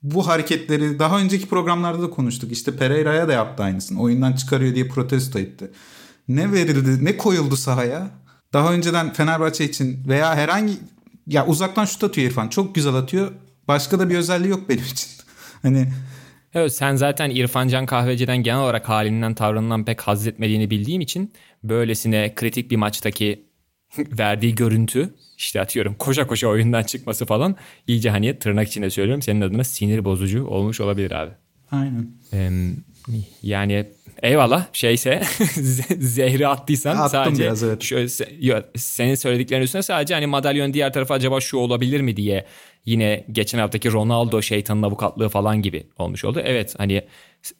[0.02, 2.52] bu hareketleri daha önceki programlarda da konuştuk.
[2.52, 4.00] İşte Pereira'ya da yaptı aynısını.
[4.00, 5.70] Oyundan çıkarıyor diye protesto etti.
[6.28, 8.10] Ne verildi, ne koyuldu sahaya?
[8.52, 10.72] Daha önceden Fenerbahçe için veya herhangi
[11.26, 12.48] ya uzaktan şut atıyor İrfan.
[12.48, 13.32] Çok güzel atıyor.
[13.68, 15.08] Başka da bir özelliği yok benim için.
[15.62, 15.92] Hani
[16.54, 21.32] Evet, sen zaten İrfan Can Kahveci'den genel olarak halinden tavrından pek haz etmediğini bildiğim için
[21.64, 23.44] böylesine kritik bir maçtaki
[23.98, 29.40] verdiği görüntü işte atıyorum koşa koşa oyundan çıkması falan iyice hani tırnak içinde söylüyorum senin
[29.40, 31.30] adına sinir bozucu olmuş olabilir abi.
[31.70, 32.06] aynen.
[32.32, 32.50] Ee,
[33.42, 33.86] yani
[34.22, 34.66] Eyvallah.
[34.72, 35.22] Şeyse
[35.98, 37.82] zehri attıysan Attım sadece biraz, evet.
[37.82, 38.08] şöyle,
[38.40, 42.44] yo, senin söylediklerin üstüne sadece hani madalyon diğer tarafa acaba şu olabilir mi diye
[42.84, 46.42] yine geçen haftaki Ronaldo şeytanın avukatlığı falan gibi olmuş oldu.
[46.44, 47.02] Evet hani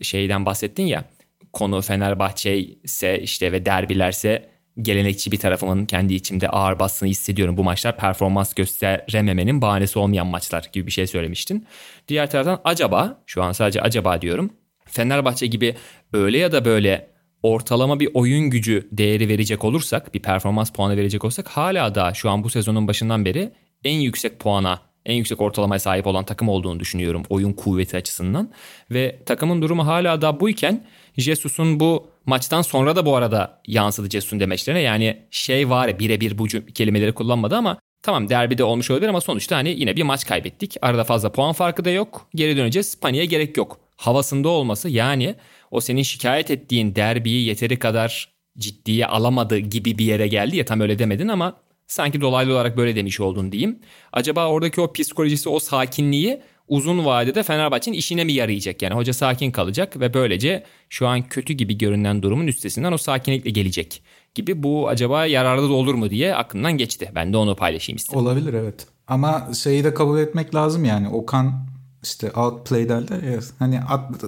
[0.02, 1.04] şeyden bahsettin ya
[1.52, 4.48] konu Fenerbahçe ise işte ve derbilerse
[4.82, 7.56] gelenekçi bir tarafımın kendi içimde ağır bastığını hissediyorum.
[7.56, 11.66] Bu maçlar performans gösterememenin bahanesi olmayan maçlar gibi bir şey söylemiştin.
[12.08, 14.50] Diğer taraftan acaba şu an sadece acaba diyorum.
[14.88, 15.74] Fenerbahçe gibi
[16.12, 17.10] öyle ya da böyle
[17.42, 22.30] ortalama bir oyun gücü değeri verecek olursak, bir performans puanı verecek olsak hala da şu
[22.30, 23.52] an bu sezonun başından beri
[23.84, 28.52] en yüksek puana, en yüksek ortalamaya sahip olan takım olduğunu düşünüyorum oyun kuvveti açısından.
[28.90, 30.86] Ve takımın durumu hala da buyken
[31.16, 34.80] Jesus'un bu maçtan sonra da bu arada yansıdı Jesus'un demeçlerine.
[34.80, 39.68] Yani şey var birebir bu kelimeleri kullanmadı ama Tamam derbide olmuş olabilir ama sonuçta hani
[39.68, 40.76] yine bir maç kaybettik.
[40.82, 42.28] Arada fazla puan farkı da yok.
[42.34, 43.00] Geri döneceğiz.
[43.00, 43.80] Paniğe gerek yok.
[43.98, 45.34] Havasında olması yani
[45.70, 50.80] o senin şikayet ettiğin derbiyi yeteri kadar ciddiye alamadı gibi bir yere geldi ya tam
[50.80, 53.78] öyle demedin ama sanki dolaylı olarak böyle demiş oldun diyeyim.
[54.12, 58.82] Acaba oradaki o psikolojisi o sakinliği uzun vadede Fenerbahçe'nin işine mi yarayacak?
[58.82, 63.50] Yani hoca sakin kalacak ve böylece şu an kötü gibi görünen durumun üstesinden o sakinlikle
[63.50, 64.02] gelecek
[64.34, 67.12] gibi bu acaba yararlı olur mu diye aklımdan geçti.
[67.14, 68.20] Ben de onu paylaşayım istedim.
[68.20, 68.86] Olabilir evet.
[69.08, 73.80] Ama şeyi de kabul etmek lazım yani Okan işte outplay derler ya hani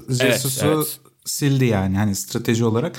[0.08, 1.00] Jesus'u evet, evet.
[1.24, 2.96] sildi yani hani strateji olarak.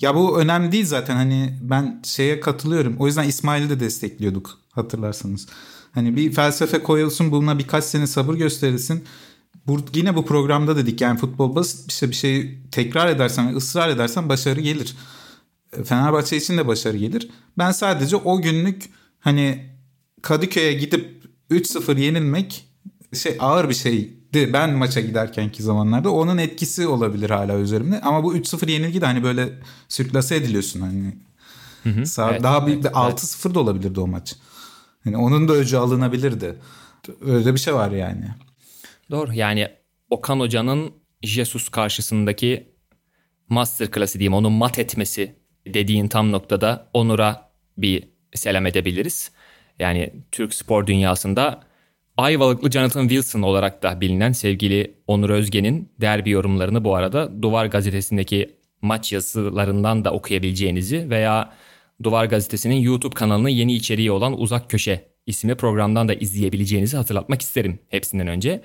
[0.00, 2.96] Ya bu önemli değil zaten hani ben şeye katılıyorum.
[2.98, 5.46] O yüzden İsmail'i de destekliyorduk hatırlarsanız.
[5.92, 9.04] Hani bir felsefe koyulsun buna birkaç sene sabır gösterilsin.
[9.66, 13.88] Bu, yine bu programda dedik yani futbol basit bir şey bir şeyi tekrar edersen ısrar
[13.88, 14.96] edersen başarı gelir.
[15.84, 17.30] Fenerbahçe için de başarı gelir.
[17.58, 18.90] Ben sadece o günlük
[19.20, 19.70] hani
[20.22, 22.73] Kadıköy'e gidip 3-0 yenilmek
[23.14, 24.52] şey ağır bir şeydi.
[24.52, 28.00] Ben maça giderkenki zamanlarda onun etkisi olabilir hala üzerimde.
[28.00, 29.48] Ama bu 3-0 yenilgi de hani böyle
[29.88, 31.16] sürklase ediliyorsun hani.
[31.82, 32.06] Hı hı.
[32.06, 33.54] Sağ, evet, daha büyük evet, 6-0 evet.
[33.54, 34.36] da olabilirdi o maç.
[35.04, 36.58] Yani onun da öcü alınabilirdi.
[37.26, 38.24] Öyle bir şey var yani.
[39.10, 39.68] Doğru yani
[40.10, 40.92] Okan Hoca'nın
[41.22, 42.74] Jesus karşısındaki
[43.48, 45.36] masterclass'ı diyeyim onun mat etmesi
[45.66, 49.30] dediğin tam noktada Onur'a bir selam edebiliriz.
[49.78, 51.62] Yani Türk spor dünyasında
[52.16, 58.50] Ayvalıklı Jonathan Wilson olarak da bilinen sevgili Onur Özge'nin derbi yorumlarını bu arada Duvar Gazetesi'ndeki
[58.82, 61.52] maç yazılarından da okuyabileceğinizi veya
[62.02, 67.78] Duvar Gazetesi'nin YouTube kanalının yeni içeriği olan Uzak Köşe isimli programdan da izleyebileceğinizi hatırlatmak isterim
[67.88, 68.62] hepsinden önce.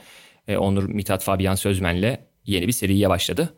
[0.48, 3.54] E, Onur Mithat Fabian Sözmen'le yeni bir seriye başladı.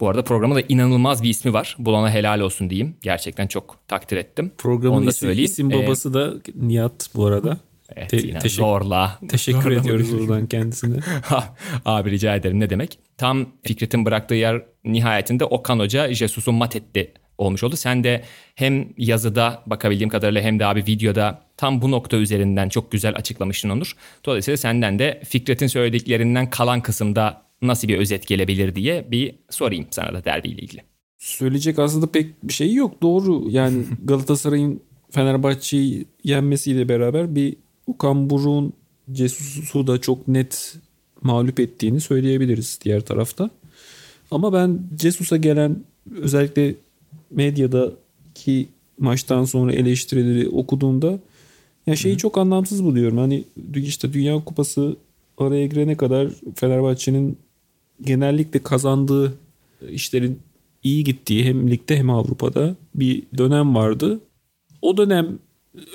[0.00, 1.76] Bu arada programda da inanılmaz bir ismi var.
[1.78, 2.96] Bulana helal olsun diyeyim.
[3.02, 4.52] Gerçekten çok takdir ettim.
[4.58, 7.58] Programın isim, isim babası ee, da Nihat bu arada.
[7.96, 9.18] Evet, Te- yine teşekkür, zorla.
[9.28, 10.96] Teşekkür zorla ediyoruz buradan kendisine.
[11.84, 12.98] Abi rica ederim ne demek.
[13.16, 17.76] Tam Fikret'in bıraktığı yer nihayetinde Okan Hoca Jesus'u mat etti olmuş oldu.
[17.76, 18.22] Sen de
[18.54, 23.70] hem yazıda bakabildiğim kadarıyla hem de abi videoda tam bu nokta üzerinden çok güzel açıklamıştın
[23.70, 23.96] Onur.
[24.24, 30.14] Dolayısıyla senden de Fikret'in söylediklerinden kalan kısımda nasıl bir özet gelebilir diye bir sorayım sana
[30.14, 30.82] da derbiyle ilgili.
[31.18, 33.02] Söyleyecek aslında pek bir şey yok.
[33.02, 34.80] Doğru yani Galatasaray'ın
[35.10, 37.56] Fenerbahçe'yi yenmesiyle beraber bir
[37.86, 38.72] Okan Buruk'un
[39.12, 40.76] Cesus'u da çok net
[41.22, 43.50] mağlup ettiğini söyleyebiliriz diğer tarafta.
[44.30, 45.76] Ama ben Cesus'a gelen
[46.10, 46.74] özellikle
[47.30, 48.68] medyadaki
[48.98, 51.18] maçtan sonra eleştirileri okuduğumda
[51.86, 52.18] ya şeyi Hı.
[52.18, 53.18] çok anlamsız buluyorum.
[53.18, 54.96] Hani işte Dünya Kupası
[55.38, 57.38] araya girene kadar Fenerbahçe'nin
[58.02, 59.34] genellikle kazandığı
[59.90, 60.38] işlerin
[60.82, 64.20] iyi gittiği hem ligde hem Avrupa'da bir dönem vardı.
[64.82, 65.38] O dönem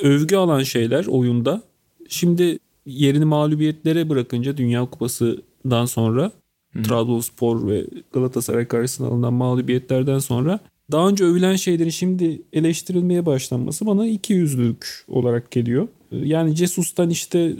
[0.02, 1.64] övgü alan şeyler oyunda
[2.10, 6.32] şimdi yerini mağlubiyetlere bırakınca Dünya Kupası'dan sonra
[6.74, 6.84] Hı.
[6.84, 10.60] Trabzonspor ve Galatasaray karşısında alınan mağlubiyetlerden sonra
[10.92, 15.88] daha önce övülen şeylerin şimdi eleştirilmeye başlanması bana iki yüzlülük olarak geliyor.
[16.12, 17.56] Yani Cesus'tan işte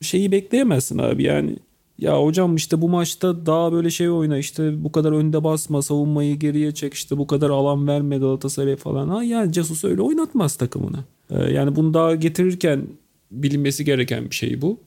[0.00, 1.56] şeyi bekleyemezsin abi yani
[1.98, 6.38] ya hocam işte bu maçta daha böyle şey oyna işte bu kadar önde basma savunmayı
[6.38, 9.08] geriye çek işte bu kadar alan verme Galatasaray falan.
[9.08, 10.98] Ha yani Jesus öyle oynatmaz takımını.
[11.30, 12.86] Ee, yani bunu daha getirirken
[13.30, 14.80] bilinmesi gereken bir şey bu.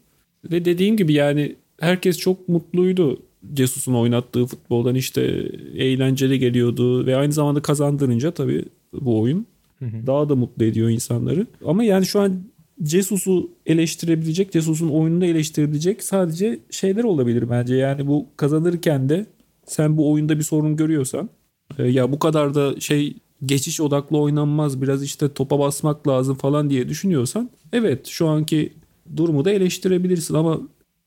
[0.51, 3.21] Ve dediğim gibi yani herkes çok mutluydu
[3.55, 5.21] Jesus'un oynattığı futboldan işte
[5.75, 9.45] eğlenceli geliyordu ve aynı zamanda kazandırınca tabii bu oyun
[9.81, 11.47] daha da mutlu ediyor insanları.
[11.65, 12.43] Ama yani şu an
[12.85, 17.75] Jesus'u eleştirebilecek, Jesus'un oyununu eleştirebilecek sadece şeyler olabilir bence.
[17.75, 19.25] Yani bu kazanırken de
[19.65, 21.29] sen bu oyunda bir sorun görüyorsan
[21.77, 23.15] e, ya bu kadar da şey
[23.45, 28.73] geçiş odaklı oynanmaz biraz işte topa basmak lazım falan diye düşünüyorsan evet şu anki
[29.15, 30.61] durumu da eleştirebilirsin ama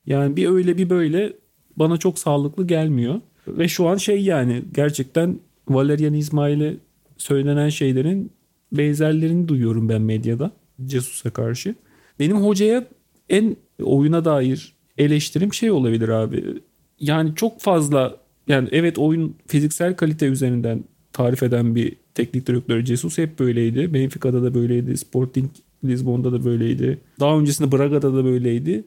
[0.06, 1.32] yani bir öyle bir böyle
[1.76, 3.20] bana çok sağlıklı gelmiyor.
[3.48, 6.76] Ve şu an şey yani gerçekten Valerian İsmail'e
[7.16, 8.32] söylenen şeylerin
[8.72, 10.50] benzerlerini duyuyorum ben medyada
[10.84, 11.74] Cesus'a karşı.
[12.18, 12.84] Benim hocaya
[13.28, 16.62] en oyuna dair eleştirim şey olabilir abi.
[17.00, 18.16] Yani çok fazla
[18.48, 23.94] yani evet oyun fiziksel kalite üzerinden tarif eden bir teknik direktör Jesus hep böyleydi.
[23.94, 24.96] Benfica'da da böyleydi.
[24.96, 25.50] Sporting
[25.84, 26.98] Lisbon'da da böyleydi.
[27.20, 28.84] Daha öncesinde Braga'da da böyleydi.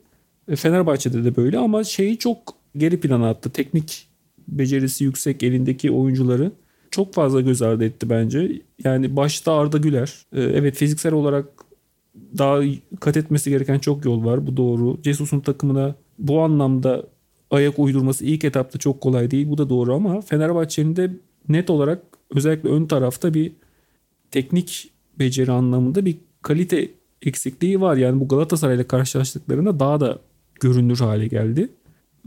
[0.47, 2.37] E, Fenerbahçe'de de böyle ama şeyi çok
[2.77, 3.49] geri plana attı.
[3.49, 4.07] Teknik
[4.47, 6.51] becerisi yüksek elindeki oyuncuları
[6.91, 8.61] çok fazla göz ardı etti bence.
[8.83, 10.25] Yani başta Arda Güler.
[10.33, 11.45] E, evet fiziksel olarak
[12.37, 12.61] daha
[12.99, 14.47] kat etmesi gereken çok yol var.
[14.47, 14.97] Bu doğru.
[15.03, 17.03] Jesus'un takımına bu anlamda
[17.51, 19.49] ayak uydurması ilk etapta çok kolay değil.
[19.49, 21.11] Bu da doğru ama Fenerbahçe'nin de
[21.49, 23.51] net olarak özellikle ön tarafta bir
[24.31, 27.97] teknik beceri anlamında bir kalite eksikliği var.
[27.97, 30.19] Yani bu Galatasaray'la karşılaştıklarında daha da
[30.61, 31.69] görünür hale geldi.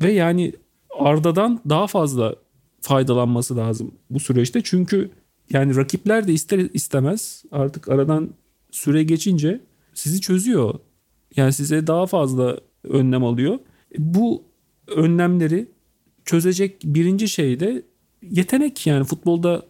[0.03, 0.53] Ve yani
[0.99, 2.37] Arda'dan daha fazla
[2.81, 4.61] faydalanması lazım bu süreçte.
[4.65, 5.11] Çünkü
[5.51, 8.31] yani rakipler de ister istemez artık aradan
[8.71, 9.61] süre geçince
[9.95, 10.75] sizi çözüyor.
[11.37, 13.59] Yani size daha fazla önlem alıyor.
[13.99, 14.43] Bu
[14.87, 15.69] önlemleri
[16.25, 17.83] çözecek birinci şey de
[18.31, 19.67] yetenek yani futbolda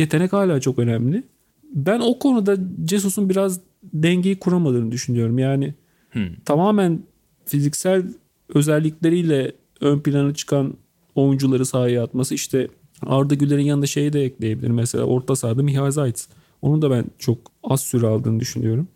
[0.00, 1.22] yetenek hala çok önemli.
[1.74, 2.56] Ben o konuda
[2.88, 5.38] Jesus'un biraz dengeyi kuramadığını düşünüyorum.
[5.38, 5.74] Yani
[6.10, 6.34] hmm.
[6.44, 7.02] tamamen
[7.46, 8.02] fiziksel
[8.54, 10.74] özellikleriyle ön plana çıkan
[11.14, 12.68] oyuncuları sahaya atması işte
[13.06, 14.70] Arda Güler'in yanında şeyi de ekleyebilir.
[14.70, 16.26] Mesela orta sahada Mihail Zayt.
[16.62, 18.88] Onun da ben çok az süre aldığını düşünüyorum.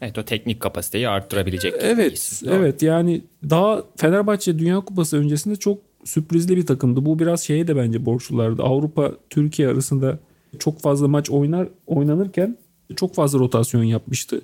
[0.00, 1.74] Evet o teknik kapasiteyi arttırabilecek.
[1.80, 2.48] Evet isim.
[2.52, 7.06] evet yani daha Fenerbahçe Dünya Kupası öncesinde çok sürprizli bir takımdı.
[7.06, 8.62] Bu biraz şeye de bence borçlulardı.
[8.62, 10.18] Avrupa Türkiye arasında
[10.58, 12.56] çok fazla maç oynar oynanırken
[12.96, 14.40] çok fazla rotasyon yapmıştı.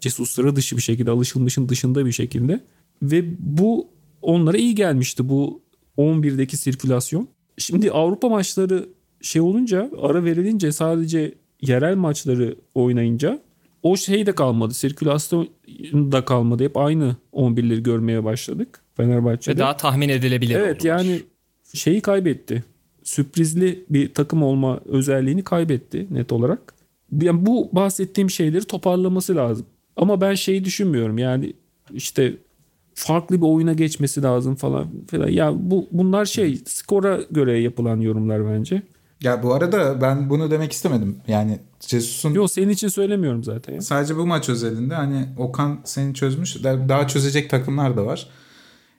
[0.00, 2.60] Jesus sıra dışı bir şekilde alışılmışın dışında bir şekilde
[3.02, 3.88] ve bu
[4.22, 5.60] onlara iyi gelmişti bu
[5.98, 7.28] 11'deki sirkülasyon.
[7.58, 8.88] Şimdi Avrupa maçları
[9.20, 13.42] şey olunca ara verilince sadece yerel maçları oynayınca
[13.82, 14.74] o şey de kalmadı.
[14.74, 15.48] Sirkülasyon
[15.92, 16.64] da kalmadı.
[16.64, 19.54] Hep aynı 11'leri görmeye başladık Fenerbahçe'de.
[19.56, 20.98] Ve daha tahmin edilebilir Evet oldular.
[20.98, 21.22] yani
[21.74, 22.64] şeyi kaybetti.
[23.08, 26.74] Sürprizli bir takım olma özelliğini kaybetti net olarak.
[27.20, 29.66] Yani bu bahsettiğim şeyleri toparlaması lazım.
[29.96, 31.18] Ama ben şeyi düşünmüyorum.
[31.18, 31.52] Yani
[31.92, 32.36] işte
[32.94, 35.28] farklı bir oyuna geçmesi lazım falan filan.
[35.28, 38.82] Ya bu bunlar şey skora göre yapılan yorumlar bence.
[39.22, 41.16] Ya bu arada ben bunu demek istemedim.
[41.28, 42.34] Yani Jesus'un...
[42.34, 43.74] Yok senin için söylemiyorum zaten.
[43.74, 43.80] Ya.
[43.80, 46.64] Sadece bu maç özelinde hani Okan seni çözmüş.
[46.64, 48.28] Daha çözecek takımlar da var.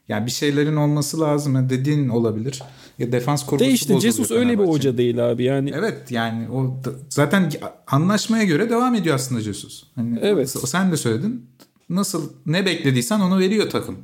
[0.10, 1.70] Yani bir şeylerin olması lazım.
[1.70, 2.64] dediğin olabilir.
[3.00, 5.72] Ya defans kurgusu De işte Jesus öyle bir hoca değil abi yani.
[5.76, 7.52] Evet yani o zaten
[7.88, 9.84] anlaşmaya göre devam ediyor aslında Jesus.
[9.96, 10.50] Hani evet.
[10.50, 11.50] Sen de söyledin.
[11.90, 13.98] Nasıl ne beklediysen onu veriyor takım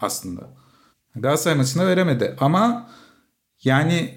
[0.00, 0.40] aslında.
[1.16, 2.90] Galatasaray maçında veremedi ama
[3.64, 4.14] yani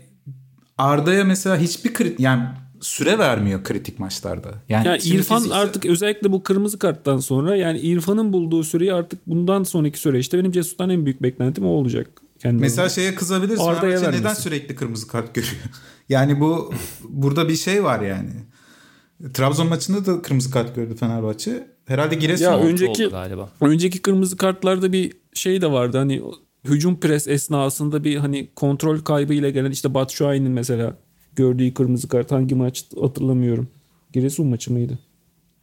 [0.77, 2.47] Arda'ya mesela hiçbir kritik yani
[2.87, 4.49] süre vermiyor kritik maçlarda.
[4.69, 5.61] Yani, yani İrfan fiziksel...
[5.61, 10.51] artık özellikle bu kırmızı karttan sonra yani İrfan'ın bulduğu süreyi artık bundan sonraki süreçte benim
[10.51, 12.07] Cesus'tan en büyük beklentim o olacak.
[12.39, 13.63] Kendime mesela şeye kızabilirsin.
[13.63, 15.53] Arda'ya neden sürekli kırmızı kart görüyor?
[16.09, 16.73] yani bu
[17.09, 18.31] burada bir şey var yani.
[19.33, 21.67] Trabzon maçında da kırmızı kart gördü Fenerbahçe.
[21.85, 23.49] Herhalde Giresun ya önceki, oldu galiba.
[23.61, 25.97] Önceki kırmızı kartlarda bir şey de vardı.
[25.97, 26.21] Hani
[26.63, 30.97] hücum pres esnasında bir hani kontrol kaybı ile gelen işte Batshuayi'nin mesela
[31.37, 33.67] gördüğü kırmızı kart hangi maç hatırlamıyorum.
[34.13, 34.99] Giresun maçı mıydı?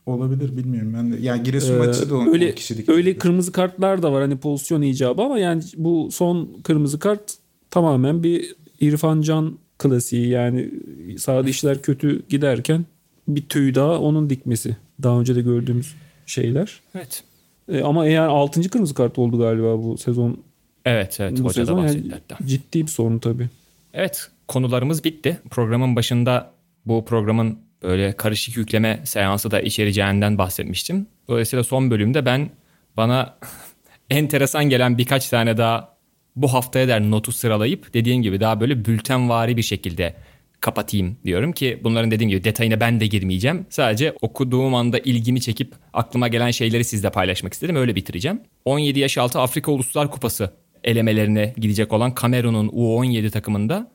[0.06, 1.16] Olabilir bilmiyorum ben de.
[1.20, 2.88] Yani Giresun ee, maçı da 10 öyle, kişilik.
[2.88, 7.34] Öyle kırmızı kartlar da var hani pozisyon icabı ama yani bu son kırmızı kart
[7.70, 10.70] tamamen bir İrfan Can klasiği yani
[11.18, 12.84] sağda işler kötü giderken
[13.28, 14.76] bir tüy daha onun dikmesi.
[15.02, 15.94] Daha önce de gördüğümüz
[16.26, 16.80] şeyler.
[16.94, 17.24] Evet.
[17.68, 18.70] E, ama eğer 6.
[18.70, 20.38] kırmızı kart oldu galiba bu sezon
[20.84, 23.48] Evet evet bu hoca sezon da bahsetti yani Ciddi bir sorun tabii.
[23.94, 25.40] Evet konularımız bitti.
[25.50, 26.50] Programın başında
[26.86, 31.06] bu programın böyle karışık yükleme seansı da içereceğinden bahsetmiştim.
[31.28, 32.50] Dolayısıyla son bölümde ben
[32.96, 33.38] bana
[34.10, 35.94] enteresan gelen birkaç tane daha
[36.36, 40.14] bu haftaya der notu sıralayıp dediğim gibi daha böyle bültenvari bir şekilde
[40.60, 43.66] kapatayım diyorum ki bunların dediğim gibi detayına ben de girmeyeceğim.
[43.70, 47.76] Sadece okuduğum anda ilgimi çekip aklıma gelen şeyleri sizle paylaşmak istedim.
[47.76, 48.40] Öyle bitireceğim.
[48.64, 50.50] 17 yaş altı Afrika Uluslar Kupası
[50.84, 53.90] elemelerine gidecek olan Kamerun'un U17 takımında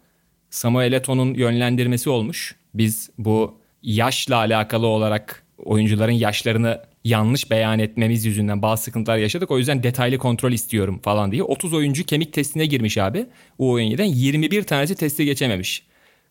[0.50, 2.56] Samuel Eto'nun yönlendirmesi olmuş.
[2.74, 9.52] Biz bu yaşla alakalı olarak oyuncuların yaşlarını yanlış beyan etmemiz yüzünden bazı sıkıntılar yaşadık.
[9.52, 11.43] O yüzden detaylı kontrol istiyorum falan diye.
[11.43, 13.26] 30 oyuncu kemik testine girmiş abi.
[13.60, 15.84] U17'den 21 tanesi testi geçememiş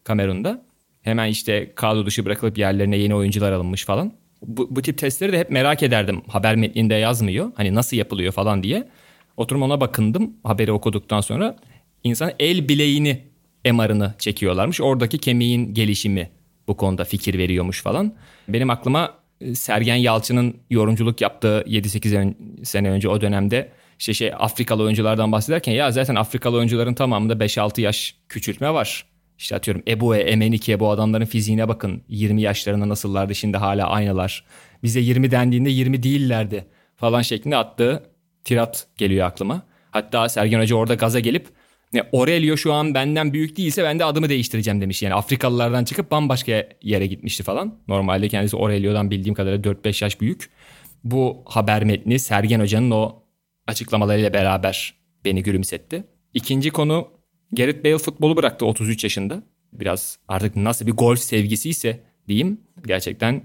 [0.05, 0.62] Kamerun'da.
[1.03, 4.12] Hemen işte kadro dışı bırakılıp yerlerine yeni oyuncular alınmış falan.
[4.43, 6.23] Bu, bu tip testleri de hep merak ederdim.
[6.29, 7.53] Haber metninde yazmıyor.
[7.55, 8.89] Hani nasıl yapılıyor falan diye.
[9.37, 11.57] Oturum ona bakındım haberi okuduktan sonra.
[12.05, 13.23] İnsan el bileğini
[13.73, 14.81] MR'ını çekiyorlarmış.
[14.81, 16.31] Oradaki kemiğin gelişimi
[16.69, 18.14] bu konuda fikir veriyormuş falan.
[18.49, 24.83] Benim aklıma e, Sergen Yalçın'ın yorumculuk yaptığı 7-8 sene önce o dönemde işte şey Afrikalı
[24.83, 29.05] oyunculardan bahsederken ya zaten Afrikalı oyuncuların tamamında 5-6 yaş küçültme var.
[29.39, 32.03] İşte atıyorum Ebu'ye, Emenike'ye bu adamların fiziğine bakın.
[32.09, 34.45] 20 yaşlarında nasıllardı şimdi hala aynılar.
[34.83, 36.64] Bize 20 dendiğinde 20 değillerdi
[36.97, 38.03] falan şeklinde attığı
[38.45, 39.62] tirat geliyor aklıma.
[39.91, 41.49] Hatta Sergen Hoca orada gaza gelip
[41.93, 45.03] ne Aurelio şu an benden büyük değilse ben de adımı değiştireceğim demiş.
[45.03, 47.78] Yani Afrikalılardan çıkıp bambaşka yere gitmişti falan.
[47.89, 50.51] Normalde kendisi Aurelio'dan bildiğim kadarıyla 4-5 yaş büyük.
[51.05, 53.22] Bu haber metni Sergen Hoca'nın o
[53.66, 56.05] açıklamalarıyla beraber beni gülümsetti.
[56.34, 57.09] İkinci konu
[57.53, 59.43] Gareth Bale futbolu bıraktı 33 yaşında.
[59.72, 62.61] Biraz artık nasıl bir golf sevgisi ise diyeyim.
[62.86, 63.43] Gerçekten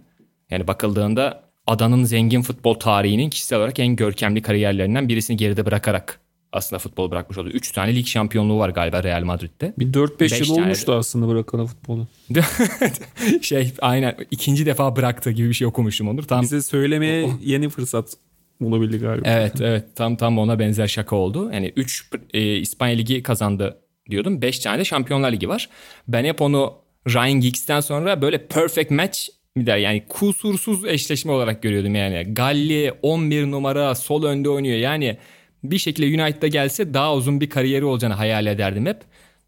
[0.49, 6.19] yani bakıldığında adanın zengin futbol tarihinin kişisel olarak en görkemli kariyerlerinden birisini geride bırakarak
[6.53, 7.49] aslında futbol bırakmış oldu.
[7.49, 9.73] 3 tane lig şampiyonluğu var galiba Real Madrid'de.
[9.79, 10.95] Bir 4-5 yıl olmuştu de.
[10.95, 12.07] aslında bırakan futbolu.
[13.41, 16.23] şey aynen ikinci defa bıraktı gibi bir şey okumuştum Onur.
[16.23, 18.17] Tam Bize söylemeye yeni fırsat
[18.61, 19.29] olabildi galiba.
[19.29, 21.51] Evet evet tam tam ona benzer şaka oldu.
[21.53, 23.77] Yani 3 e, İspanya Ligi kazandı
[24.09, 24.41] diyordum.
[24.41, 25.69] 5 tane de Şampiyonlar Ligi var.
[26.07, 26.73] Ben hep onu
[27.07, 29.19] Ryan Giggs'ten sonra böyle perfect match
[29.55, 32.33] mi der yani kusursuz eşleşme olarak görüyordum yani.
[32.33, 34.77] Galli 11 numara sol önde oynuyor.
[34.77, 35.17] Yani
[35.63, 39.01] bir şekilde United'a gelse daha uzun bir kariyeri olacağını hayal ederdim hep.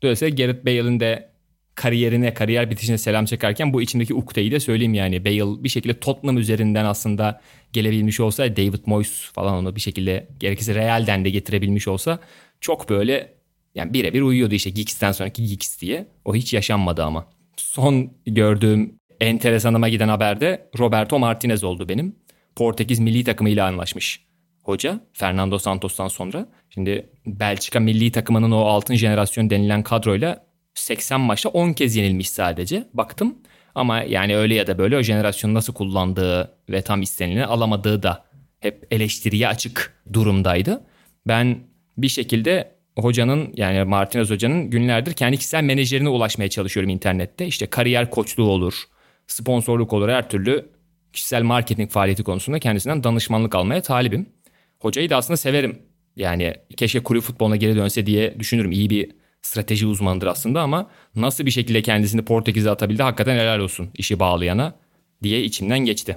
[0.03, 1.29] Dolayısıyla Gareth Bale'ın de
[1.75, 5.25] kariyerine, kariyer bitişine selam çekerken bu içindeki ukdeyi de söyleyeyim yani.
[5.25, 7.41] Bale bir şekilde Tottenham üzerinden aslında
[7.73, 12.19] gelebilmiş olsa David Moyes falan onu bir şekilde gerekirse Real'den de getirebilmiş olsa
[12.61, 13.33] çok böyle
[13.75, 16.07] yani birebir uyuyordu işte Giggs'ten sonraki Giggs diye.
[16.25, 17.27] O hiç yaşanmadı ama.
[17.57, 22.15] Son gördüğüm enteresanıma giden haberde Roberto Martinez oldu benim.
[22.55, 24.24] Portekiz milli takımıyla anlaşmış
[24.65, 26.47] hoca Fernando Santos'tan sonra.
[26.69, 32.87] Şimdi Belçika milli takımının o altın jenerasyon denilen kadroyla 80 maçta 10 kez yenilmiş sadece.
[32.93, 33.35] Baktım
[33.75, 38.25] ama yani öyle ya da böyle o jenerasyonu nasıl kullandığı ve tam istenileni alamadığı da
[38.59, 40.83] hep eleştiriye açık durumdaydı.
[41.27, 41.59] Ben
[41.97, 47.47] bir şekilde hocanın yani Martinez hocanın günlerdir kendi kişisel menajerine ulaşmaya çalışıyorum internette.
[47.47, 48.83] İşte kariyer koçluğu olur,
[49.27, 50.69] sponsorluk olur her türlü
[51.13, 54.34] kişisel marketing faaliyeti konusunda kendisinden danışmanlık almaya talibim.
[54.79, 55.79] Hocayı da aslında severim.
[56.15, 58.71] Yani keşke kulüp futboluna geri dönse diye düşünürüm.
[58.71, 59.11] İyi bir
[59.41, 64.75] strateji uzmanıdır aslında ama nasıl bir şekilde kendisini Portekiz'e atabildi hakikaten helal olsun işi bağlayana
[65.23, 66.15] diye içimden geçti.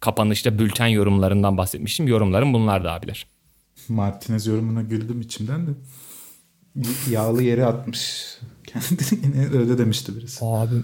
[0.00, 2.08] Kapanışta bülten yorumlarından bahsetmiştim.
[2.08, 3.26] Yorumlarım bunlar da abiler.
[3.88, 5.70] Martinez yorumuna güldüm içimden de.
[7.10, 8.24] Yağlı yere atmış.
[8.66, 10.44] Kendini yine öyle demişti birisi.
[10.44, 10.74] Abi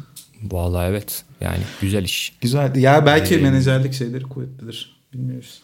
[0.43, 1.24] vallahi evet.
[1.41, 2.37] Yani güzel iş.
[2.41, 2.77] Güzel.
[2.77, 4.97] Ya belki ee, menajerlik şeyleri kuvvetlidir.
[5.12, 5.62] Bilmiyoruz.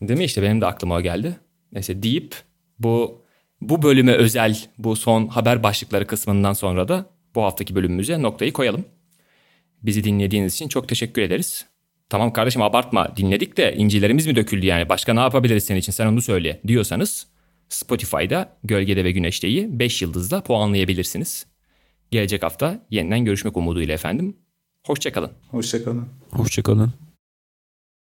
[0.00, 1.36] Değil mi işte benim de aklıma o geldi.
[1.72, 2.34] Neyse deyip
[2.78, 3.22] bu
[3.60, 8.84] bu bölüme özel bu son haber başlıkları kısmından sonra da bu haftaki bölümümüze noktayı koyalım.
[9.82, 11.66] Bizi dinlediğiniz için çok teşekkür ederiz.
[12.08, 16.06] Tamam kardeşim abartma dinledik de incilerimiz mi döküldü yani başka ne yapabiliriz senin için sen
[16.06, 17.26] onu söyle diyorsanız
[17.68, 21.46] Spotify'da Gölgede ve Güneşte'yi 5 yıldızla puanlayabilirsiniz.
[22.10, 24.36] Gelecek hafta yeniden görüşmek umuduyla efendim.
[24.86, 25.30] Hoşçakalın.
[25.50, 26.08] Hoşçakalın.
[26.30, 27.05] Hoşçakalın.